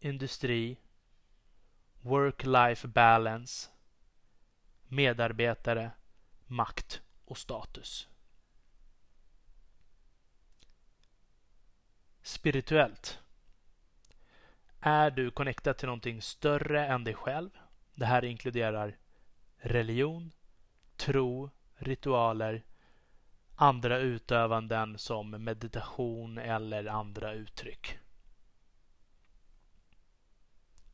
industri, 0.00 0.76
work-life 2.02 2.88
balance, 2.88 3.70
medarbetare, 4.88 5.90
makt 6.46 7.02
och 7.24 7.38
status. 7.38 8.08
Spirituellt. 12.22 13.18
Är 14.80 15.10
du 15.10 15.30
connectad 15.30 15.76
till 15.76 15.86
någonting 15.86 16.22
större 16.22 16.86
än 16.86 17.04
dig 17.04 17.14
själv? 17.14 17.50
Det 17.94 18.06
här 18.06 18.24
inkluderar 18.24 18.96
religion, 19.56 20.32
tro, 20.96 21.50
ritualer, 21.76 22.62
andra 23.56 23.98
utövanden 23.98 24.98
som 24.98 25.30
meditation 25.30 26.38
eller 26.38 26.86
andra 26.86 27.32
uttryck. 27.32 27.98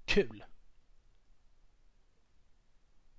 Kul! 0.04 0.44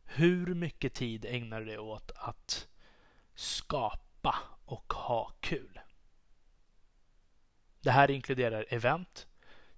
Hur 0.03 0.53
mycket 0.53 0.93
tid 0.93 1.25
ägnar 1.25 1.59
du 1.59 1.65
dig 1.65 1.79
åt 1.79 2.11
att 2.15 2.67
skapa 3.35 4.35
och 4.65 4.93
ha 4.93 5.31
kul? 5.39 5.79
Det 7.81 7.91
här 7.91 8.11
inkluderar 8.11 8.65
event, 8.69 9.27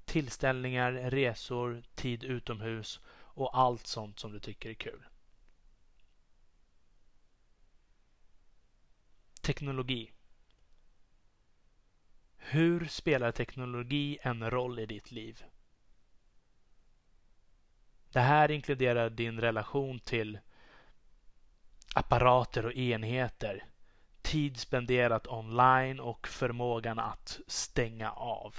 tillställningar, 0.05 0.91
resor, 0.91 1.83
tid 1.95 2.23
utomhus 2.23 2.99
och 3.09 3.57
allt 3.57 3.87
sånt 3.87 4.19
som 4.19 4.31
du 4.31 4.39
tycker 4.39 4.69
är 4.69 4.73
kul. 4.73 5.03
Teknologi. 9.43 10.11
Hur 12.37 12.85
spelar 12.85 13.31
teknologi 13.31 14.17
en 14.21 14.51
roll 14.51 14.79
i 14.79 14.85
ditt 14.85 15.11
liv? 15.11 15.43
Det 18.09 18.19
här 18.19 18.51
inkluderar 18.51 19.09
din 19.09 19.41
relation 19.41 19.99
till 19.99 20.39
apparater 21.95 22.65
och 22.65 22.73
enheter, 22.73 23.65
tid 24.21 24.59
spenderat 24.59 25.27
online 25.27 25.99
och 25.99 26.27
förmågan 26.27 26.99
att 26.99 27.39
stänga 27.47 28.11
av. 28.11 28.55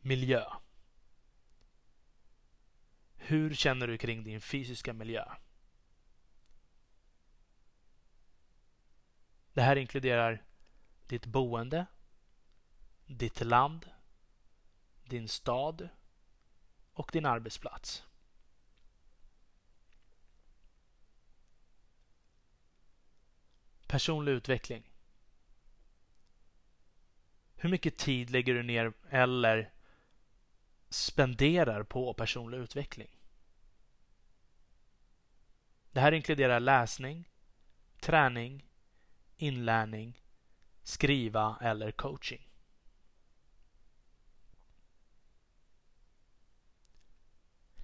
Miljö. 0.00 0.44
Hur 3.14 3.54
känner 3.54 3.86
du 3.86 3.98
kring 3.98 4.24
din 4.24 4.40
fysiska 4.40 4.92
miljö? 4.92 5.24
Det 9.56 9.62
här 9.62 9.76
inkluderar 9.76 10.42
ditt 11.06 11.26
boende, 11.26 11.86
ditt 13.06 13.40
land, 13.40 13.90
din 15.04 15.28
stad 15.28 15.88
och 16.92 17.10
din 17.12 17.26
arbetsplats. 17.26 18.04
Personlig 23.86 24.32
utveckling. 24.32 24.92
Hur 27.54 27.68
mycket 27.68 27.98
tid 27.98 28.30
lägger 28.30 28.54
du 28.54 28.62
ner 28.62 28.92
eller 29.10 29.72
spenderar 30.88 31.82
på 31.82 32.14
personlig 32.14 32.58
utveckling? 32.58 33.18
Det 35.92 36.00
här 36.00 36.12
inkluderar 36.12 36.60
läsning, 36.60 37.28
träning, 38.00 38.65
inlärning, 39.36 40.22
skriva 40.82 41.58
eller 41.60 41.90
coaching. 41.90 42.48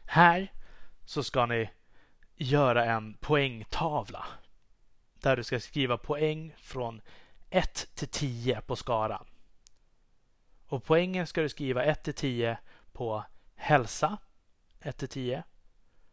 Här 0.07 0.53
så 1.05 1.23
ska 1.23 1.47
ni 1.47 1.71
göra 2.37 2.85
en 2.85 3.15
poängtavla 3.15 4.27
där 5.15 5.37
du 5.37 5.45
ska 5.45 5.61
skriva 5.61 5.99
poäng 5.99 6.55
från 6.59 7.01
1 7.51 7.89
till 7.95 8.09
10 8.09 8.61
på 8.61 8.77
skaran. 8.77 9.27
Och 10.67 10.85
poängen 10.85 11.27
ska 11.27 11.43
du 11.43 11.49
skriva 11.49 11.85
1 11.85 12.05
till 12.05 12.15
10 12.15 12.59
på 12.93 13.25
hälsa 13.55 14.19
1 14.81 14.97
till 14.97 15.09
10, 15.09 15.43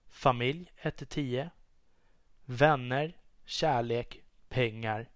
familj 0.07 0.71
1 0.77 0.97
till 0.97 1.07
10, 1.07 1.49
vänner, 2.45 3.17
kärlek, 3.45 4.21
pengar, 4.49 5.09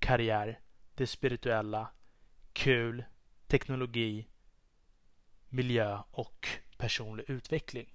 karriär, 0.00 0.60
det 0.94 1.06
spirituella, 1.06 1.90
kul, 2.52 3.04
teknologi, 3.46 4.26
miljö 5.48 5.98
och 6.10 6.48
personlig 6.76 7.30
utveckling. 7.30 7.94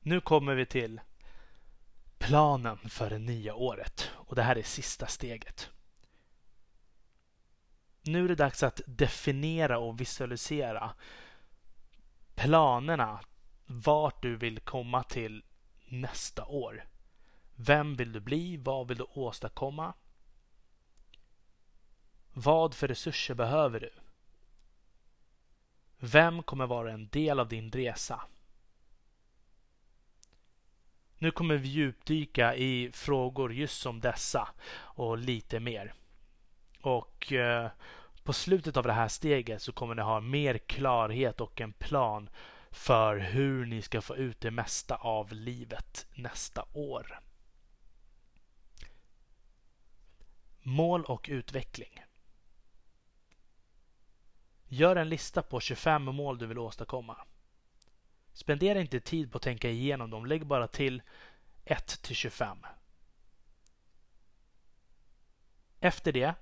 Nu 0.00 0.20
kommer 0.20 0.54
vi 0.54 0.66
till 0.66 1.00
planen 2.18 2.78
för 2.78 3.10
det 3.10 3.18
nya 3.18 3.54
året 3.54 4.10
och 4.14 4.34
det 4.34 4.42
här 4.42 4.58
är 4.58 4.62
sista 4.62 5.06
steget. 5.06 5.70
Nu 8.02 8.24
är 8.24 8.28
det 8.28 8.34
dags 8.34 8.62
att 8.62 8.80
definiera 8.86 9.78
och 9.78 10.00
visualisera 10.00 10.94
planerna 12.34 13.20
vart 13.66 14.22
du 14.22 14.36
vill 14.36 14.60
komma 14.60 15.02
till 15.02 15.42
nästa 15.86 16.44
år. 16.44 16.84
Vem 17.56 17.96
vill 17.96 18.12
du 18.12 18.20
bli? 18.20 18.56
Vad 18.56 18.88
vill 18.88 18.98
du 18.98 19.04
åstadkomma? 19.14 19.94
Vad 22.32 22.74
för 22.74 22.88
resurser 22.88 23.34
behöver 23.34 23.80
du? 23.80 23.90
Vem 25.98 26.42
kommer 26.42 26.66
vara 26.66 26.92
en 26.92 27.08
del 27.08 27.40
av 27.40 27.48
din 27.48 27.70
resa? 27.70 28.22
Nu 31.18 31.30
kommer 31.30 31.56
vi 31.56 31.68
djupdyka 31.68 32.56
i 32.56 32.90
frågor 32.92 33.52
just 33.52 33.80
som 33.80 34.00
dessa 34.00 34.48
och 34.72 35.18
lite 35.18 35.60
mer. 35.60 35.94
Och 36.80 37.32
eh, 37.32 37.70
på 38.22 38.32
slutet 38.32 38.76
av 38.76 38.84
det 38.84 38.92
här 38.92 39.08
steget 39.08 39.62
så 39.62 39.72
kommer 39.72 39.94
ni 39.94 40.02
ha 40.02 40.20
mer 40.20 40.58
klarhet 40.58 41.40
och 41.40 41.60
en 41.60 41.72
plan 41.72 42.28
för 42.70 43.16
hur 43.16 43.66
ni 43.66 43.82
ska 43.82 44.00
få 44.00 44.16
ut 44.16 44.40
det 44.40 44.50
mesta 44.50 44.96
av 44.96 45.32
livet 45.32 46.06
nästa 46.14 46.64
år. 46.72 47.20
Mål 50.62 51.04
och 51.04 51.26
utveckling. 51.30 52.02
Gör 54.68 54.96
en 54.96 55.08
lista 55.08 55.42
på 55.42 55.60
25 55.60 56.02
mål 56.02 56.38
du 56.38 56.46
vill 56.46 56.58
åstadkomma. 56.58 57.26
Spendera 58.32 58.80
inte 58.80 59.00
tid 59.00 59.32
på 59.32 59.36
att 59.36 59.42
tänka 59.42 59.70
igenom 59.70 60.10
dem. 60.10 60.26
Lägg 60.26 60.46
bara 60.46 60.68
till 60.68 61.02
1 61.64 62.02
till 62.02 62.16
25. 62.16 62.58
Efter 65.80 66.12
det 66.12 66.34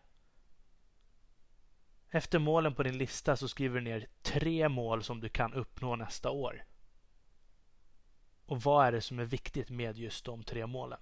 efter 2.14 2.38
målen 2.38 2.74
på 2.74 2.83
din 2.83 2.98
lista 2.98 3.37
så 3.37 3.48
skriver 3.48 3.74
du 3.74 3.85
ner 3.85 4.07
tre 4.22 4.68
mål 4.68 5.05
som 5.05 5.20
du 5.20 5.29
kan 5.29 5.53
uppnå 5.53 5.96
nästa 5.96 6.31
år. 6.31 6.64
Och 8.46 8.62
vad 8.62 8.87
är 8.87 8.92
det 8.92 9.00
som 9.00 9.18
är 9.18 9.24
viktigt 9.24 9.70
med 9.70 9.98
just 9.98 10.24
de 10.24 10.42
tre 10.42 10.66
målen? 10.66 11.00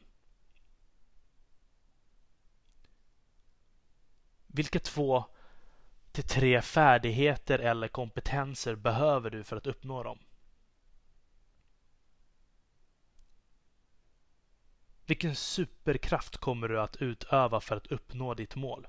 Vilka 4.46 4.78
två 4.78 5.24
till 6.12 6.24
tre 6.24 6.62
färdigheter 6.62 7.58
eller 7.58 7.88
kompetenser 7.88 8.74
behöver 8.74 9.30
du 9.30 9.44
för 9.44 9.56
att 9.56 9.66
uppnå 9.66 10.02
dem? 10.02 10.18
Vilken 15.06 15.36
superkraft 15.36 16.36
kommer 16.36 16.68
du 16.68 16.80
att 16.80 16.96
utöva 16.96 17.60
för 17.60 17.76
att 17.76 17.86
uppnå 17.86 18.34
ditt 18.34 18.54
mål? 18.54 18.86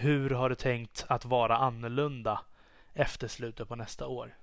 Hur 0.00 0.30
har 0.30 0.48
du 0.48 0.54
tänkt 0.54 1.04
att 1.08 1.24
vara 1.24 1.56
annorlunda 1.56 2.44
efter 2.92 3.28
slutet 3.28 3.68
på 3.68 3.76
nästa 3.76 4.06
år? 4.06 4.38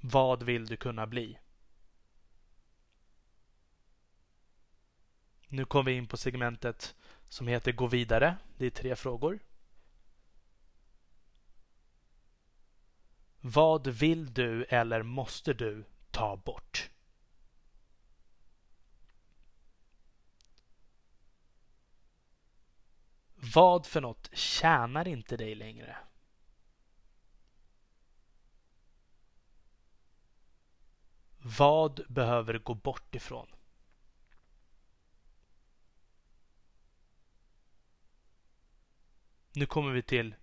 Vad 0.00 0.42
vill 0.42 0.66
du 0.66 0.76
kunna 0.76 1.06
bli? 1.06 1.38
Nu 5.48 5.64
kommer 5.64 5.90
vi 5.90 5.96
in 5.96 6.06
på 6.06 6.16
segmentet 6.16 6.94
som 7.28 7.48
heter 7.48 7.72
Gå 7.72 7.86
vidare. 7.86 8.36
Det 8.56 8.66
är 8.66 8.70
tre 8.70 8.96
frågor. 8.96 9.38
Vad 13.40 13.86
vill 13.86 14.34
du 14.34 14.64
eller 14.64 15.02
måste 15.02 15.52
du 15.52 15.84
ta 16.10 16.36
bort? 16.36 16.90
Vad 23.54 23.86
för 23.86 24.00
något 24.00 24.30
tjänar 24.32 25.08
inte 25.08 25.36
dig 25.36 25.54
längre? 25.54 25.96
Vad 31.38 32.00
behöver 32.08 32.58
gå 32.58 32.74
bort 32.74 33.14
ifrån? 33.14 33.48
Nu 39.52 39.66
kommer 39.66 39.92
vi 39.92 40.02
till 40.02 40.34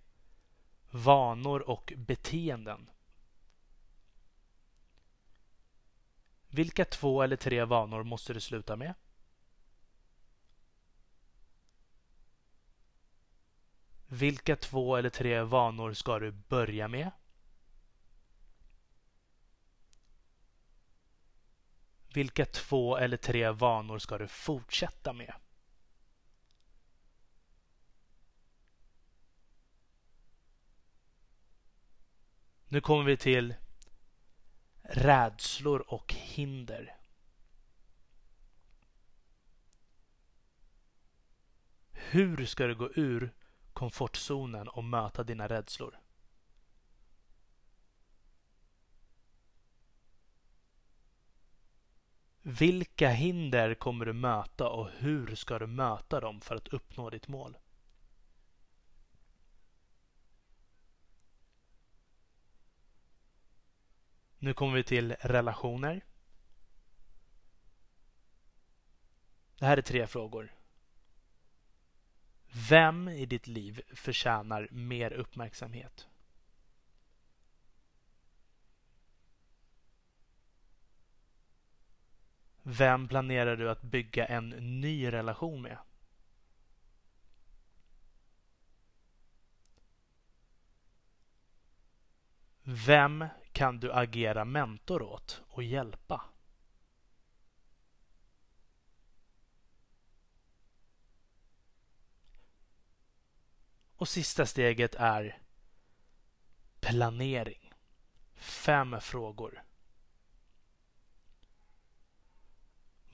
vanor 0.90 1.60
och 1.70 1.92
beteenden. 1.96 2.90
Vilka 6.48 6.84
två 6.84 7.22
eller 7.22 7.36
tre 7.36 7.64
vanor 7.64 8.02
måste 8.02 8.32
du 8.32 8.40
sluta 8.40 8.76
med? 8.76 8.94
Vilka 14.16 14.56
två 14.56 14.96
eller 14.96 15.10
tre 15.10 15.42
vanor 15.42 15.92
ska 15.92 16.18
du 16.18 16.30
börja 16.30 16.88
med? 16.88 17.10
Vilka 22.14 22.46
två 22.46 22.96
eller 22.96 23.16
tre 23.16 23.50
vanor 23.50 23.98
ska 23.98 24.18
du 24.18 24.28
fortsätta 24.28 25.12
med? 25.12 25.34
Nu 32.68 32.80
kommer 32.80 33.04
vi 33.04 33.16
till 33.16 33.54
rädslor 34.82 35.80
och 35.92 36.12
hinder. 36.12 36.96
Hur 41.92 42.46
ska 42.46 42.66
du 42.66 42.74
gå 42.74 42.90
ur 42.94 43.32
komfortzonen 43.76 44.68
och 44.68 44.84
möta 44.84 45.24
dina 45.24 45.48
rädslor? 45.48 46.00
Vilka 52.42 53.08
hinder 53.08 53.74
kommer 53.74 54.04
du 54.04 54.12
möta 54.12 54.68
och 54.68 54.90
hur 54.90 55.34
ska 55.34 55.58
du 55.58 55.66
möta 55.66 56.20
dem 56.20 56.40
för 56.40 56.56
att 56.56 56.68
uppnå 56.68 57.10
ditt 57.10 57.28
mål? 57.28 57.56
Nu 64.38 64.54
kommer 64.54 64.74
vi 64.76 64.84
till 64.84 65.12
relationer. 65.12 66.04
Det 69.58 69.66
här 69.66 69.76
är 69.76 69.82
tre 69.82 70.06
frågor. 70.06 70.55
Vem 72.58 73.08
i 73.08 73.26
ditt 73.26 73.46
liv 73.46 73.82
förtjänar 73.94 74.68
mer 74.70 75.12
uppmärksamhet? 75.12 76.08
Vem 82.62 83.08
planerar 83.08 83.56
du 83.56 83.70
att 83.70 83.82
bygga 83.82 84.26
en 84.26 84.48
ny 84.80 85.12
relation 85.12 85.62
med? 85.62 85.78
Vem 92.62 93.26
kan 93.52 93.80
du 93.80 93.92
agera 93.92 94.44
mentor 94.44 95.02
åt 95.02 95.42
och 95.48 95.62
hjälpa? 95.62 96.24
Och 103.96 104.08
sista 104.08 104.46
steget 104.46 104.94
är 104.94 105.38
planering. 106.80 107.72
Fem 108.34 109.00
frågor. 109.00 109.64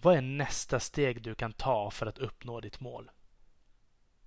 Vad 0.02 0.16
är 0.16 0.20
nästa 0.20 0.80
steg 0.80 1.22
du 1.22 1.34
kan 1.34 1.52
ta 1.52 1.90
för 1.90 2.06
att 2.06 2.18
uppnå 2.18 2.60
ditt 2.60 2.80
mål? 2.80 3.10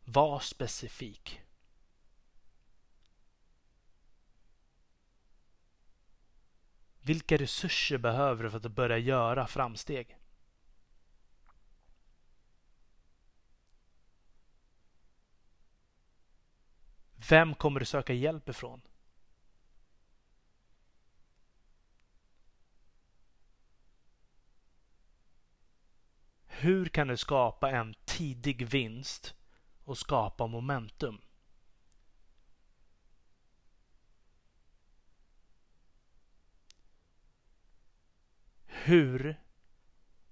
Var 0.03 0.39
specifik. 0.39 1.41
Vilka 7.01 7.37
resurser 7.37 7.97
behöver 7.97 8.43
du 8.43 8.49
för 8.49 8.57
att 8.57 8.71
börja 8.71 8.97
göra 8.97 9.47
framsteg? 9.47 10.17
Vem 17.29 17.55
kommer 17.55 17.79
du 17.79 17.85
söka 17.85 18.13
hjälp 18.13 18.49
ifrån? 18.49 18.81
Hur 26.45 26.85
kan 26.85 27.07
du 27.07 27.17
skapa 27.17 27.71
en 27.71 27.95
tidig 28.05 28.67
vinst 28.67 29.35
och 29.83 29.97
skapa 29.97 30.47
momentum? 30.47 31.21
Hur 38.65 39.41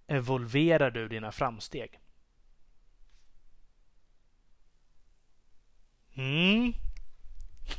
evolverar 0.07 0.91
du 0.91 1.07
dina 1.07 1.31
framsteg? 1.31 2.02
Mm. 6.15 6.73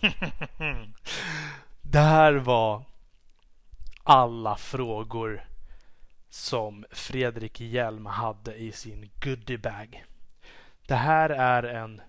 Det 1.83 2.01
här 2.01 2.33
var 2.33 2.85
alla 4.03 4.57
frågor 4.57 5.45
som 6.29 6.85
Fredrik 6.91 7.61
Hjelm 7.61 8.07
hade 8.07 8.55
i 8.55 8.73
sin 8.73 9.11
goodiebag. 9.23 10.05
Det 10.87 10.95
här 10.95 11.31
är 11.31 11.63
en 11.63 12.03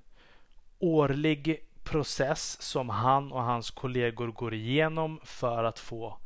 årlig 0.80 1.66
process 1.84 2.62
som 2.62 2.90
han 2.90 3.32
och 3.32 3.44
hans 3.44 3.72
kollegor 3.72 4.28
går 4.28 4.54
igenom 4.54 5.20
för 5.24 5.64
att 5.64 5.80
få 5.80 6.18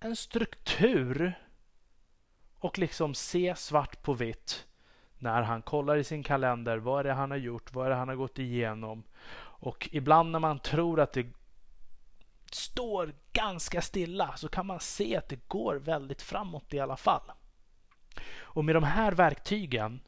en 0.00 0.16
struktur 0.16 1.38
och 2.58 2.78
liksom 2.78 3.14
se 3.14 3.54
svart 3.56 4.02
på 4.02 4.14
vitt 4.14 4.66
när 5.22 5.42
han 5.42 5.62
kollar 5.62 5.96
i 5.96 6.04
sin 6.04 6.22
kalender. 6.22 6.78
Vad 6.78 7.00
är 7.00 7.04
det 7.04 7.12
han 7.12 7.30
har 7.30 7.38
gjort? 7.38 7.72
Vad 7.72 7.86
är 7.86 7.90
det 7.90 7.96
han 7.96 8.08
har 8.08 8.14
gått 8.14 8.38
igenom? 8.38 9.02
Och 9.36 9.88
ibland 9.92 10.30
när 10.30 10.38
man 10.38 10.58
tror 10.58 11.00
att 11.00 11.12
det 11.12 11.26
står 12.50 13.14
ganska 13.32 13.82
stilla 13.82 14.36
så 14.36 14.48
kan 14.48 14.66
man 14.66 14.80
se 14.80 15.16
att 15.16 15.28
det 15.28 15.48
går 15.48 15.74
väldigt 15.74 16.22
framåt 16.22 16.74
i 16.74 16.80
alla 16.80 16.96
fall. 16.96 17.32
Och 18.40 18.64
med 18.64 18.74
de 18.76 18.84
här 18.84 19.12
verktygen 19.12 20.00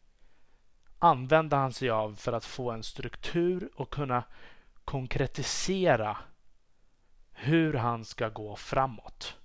använder 0.99 1.57
han 1.57 1.73
sig 1.73 1.91
av 1.91 2.15
för 2.15 2.33
att 2.33 2.45
få 2.45 2.71
en 2.71 2.83
struktur 2.83 3.71
och 3.75 3.91
kunna 3.91 4.25
konkretisera 4.85 6.17
hur 7.33 7.75
han 7.75 8.05
ska 8.05 8.29
gå 8.29 8.57
framåt. 8.57 9.37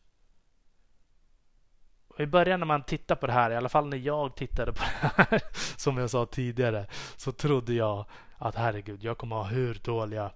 I 2.19 2.25
början 2.25 2.59
när 2.59 2.67
man 2.67 2.83
tittar 2.83 3.15
på 3.15 3.27
det 3.27 3.33
här, 3.33 3.51
i 3.51 3.55
alla 3.55 3.69
fall 3.69 3.87
när 3.87 3.97
jag 3.97 4.35
tittade 4.35 4.73
på 4.73 4.83
det 5.01 5.11
här, 5.15 5.41
som 5.77 5.97
jag 5.97 6.09
sa 6.09 6.25
tidigare, 6.25 6.85
så 7.15 7.31
trodde 7.31 7.73
jag 7.73 8.05
att 8.37 8.55
herregud, 8.55 9.03
jag 9.03 9.17
kommer 9.17 9.35
ha 9.35 9.43
hur 9.43 9.79
dåliga 9.83 10.31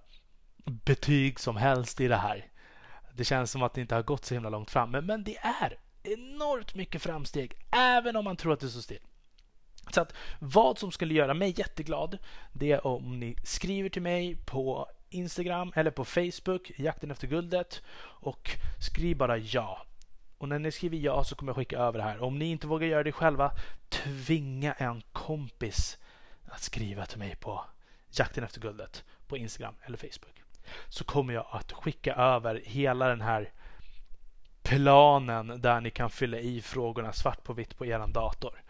betyg 0.64 1.40
som 1.40 1.56
helst 1.56 2.00
i 2.00 2.08
det 2.08 2.16
här. 2.16 2.46
Det 3.12 3.24
känns 3.24 3.50
som 3.50 3.62
att 3.62 3.74
det 3.74 3.80
inte 3.80 3.94
har 3.94 4.02
gått 4.02 4.24
så 4.24 4.34
himla 4.34 4.48
långt 4.50 4.70
fram, 4.70 4.90
men, 4.90 5.06
men 5.06 5.24
det 5.24 5.36
är 5.36 5.78
enormt 6.02 6.74
mycket 6.74 7.02
framsteg, 7.02 7.54
även 7.70 8.16
om 8.16 8.24
man 8.24 8.36
tror 8.36 8.52
att 8.52 8.60
det 8.60 8.68
står 8.68 8.80
still. 8.80 9.02
Så 9.90 10.00
att 10.00 10.14
vad 10.38 10.78
som 10.78 10.92
skulle 10.92 11.14
göra 11.14 11.34
mig 11.34 11.54
jätteglad, 11.56 12.18
det 12.52 12.72
är 12.72 12.86
om 12.86 13.20
ni 13.20 13.36
skriver 13.44 13.88
till 13.88 14.02
mig 14.02 14.36
på 14.44 14.88
Instagram 15.10 15.72
eller 15.76 15.90
på 15.90 16.04
Facebook, 16.04 16.72
Jakten 16.76 17.10
efter 17.10 17.26
guldet 17.26 17.82
och 18.00 18.50
skriv 18.80 19.16
bara 19.16 19.38
ja. 19.38 19.86
Och 20.38 20.48
när 20.48 20.58
ni 20.58 20.72
skriver 20.72 20.96
ja 20.96 21.24
så 21.24 21.34
kommer 21.34 21.50
jag 21.50 21.56
skicka 21.56 21.78
över 21.78 21.98
det 21.98 22.04
här. 22.04 22.22
Om 22.22 22.38
ni 22.38 22.44
inte 22.44 22.66
vågar 22.66 22.86
göra 22.86 23.02
det 23.02 23.12
själva, 23.12 23.52
tvinga 23.88 24.72
en 24.72 25.02
kompis 25.12 25.98
att 26.44 26.60
skriva 26.60 27.06
till 27.06 27.18
mig 27.18 27.36
på 27.36 27.64
Jakten 28.10 28.44
efter 28.44 28.60
guldet 28.60 29.04
på 29.26 29.36
Instagram 29.36 29.74
eller 29.82 29.96
Facebook. 29.96 30.42
Så 30.88 31.04
kommer 31.04 31.34
jag 31.34 31.46
att 31.50 31.72
skicka 31.72 32.14
över 32.14 32.62
hela 32.64 33.08
den 33.08 33.20
här 33.20 33.52
planen 34.62 35.60
där 35.60 35.80
ni 35.80 35.90
kan 35.90 36.10
fylla 36.10 36.38
i 36.38 36.60
frågorna 36.60 37.12
svart 37.12 37.44
på 37.44 37.52
vitt 37.52 37.78
på 37.78 37.86
er 37.86 38.06
dator. 38.06 38.62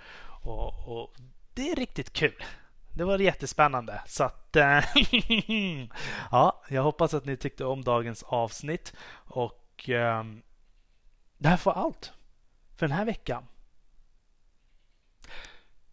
Och, 0.42 0.88
och 0.88 1.14
det 1.54 1.70
är 1.70 1.76
riktigt 1.76 2.12
kul. 2.12 2.44
Det 2.92 3.04
var 3.04 3.18
jättespännande. 3.18 4.02
Så 4.06 4.24
att, 4.24 4.56
eh, 4.56 4.84
ja, 6.30 6.62
jag 6.68 6.82
hoppas 6.82 7.14
att 7.14 7.24
ni 7.24 7.36
tyckte 7.36 7.64
om 7.64 7.84
dagens 7.84 8.22
avsnitt. 8.22 8.92
Och 9.14 9.90
äh, 9.90 10.24
det 11.38 11.48
här 11.48 11.56
får 11.56 11.72
allt 11.72 12.12
för 12.76 12.88
den 12.88 12.96
här 12.96 13.04
veckan. 13.04 13.46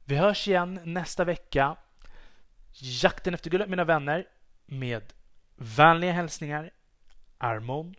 Vi 0.05 0.15
hörs 0.15 0.47
igen 0.47 0.79
nästa 0.83 1.23
vecka. 1.23 1.77
Jakten 2.73 3.33
efter 3.33 3.49
guldet 3.49 3.69
mina 3.69 3.83
vänner 3.83 4.27
med 4.65 5.13
vänliga 5.55 6.11
hälsningar 6.11 6.71
Armon 7.37 7.95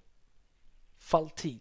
Faltin. 0.98 1.60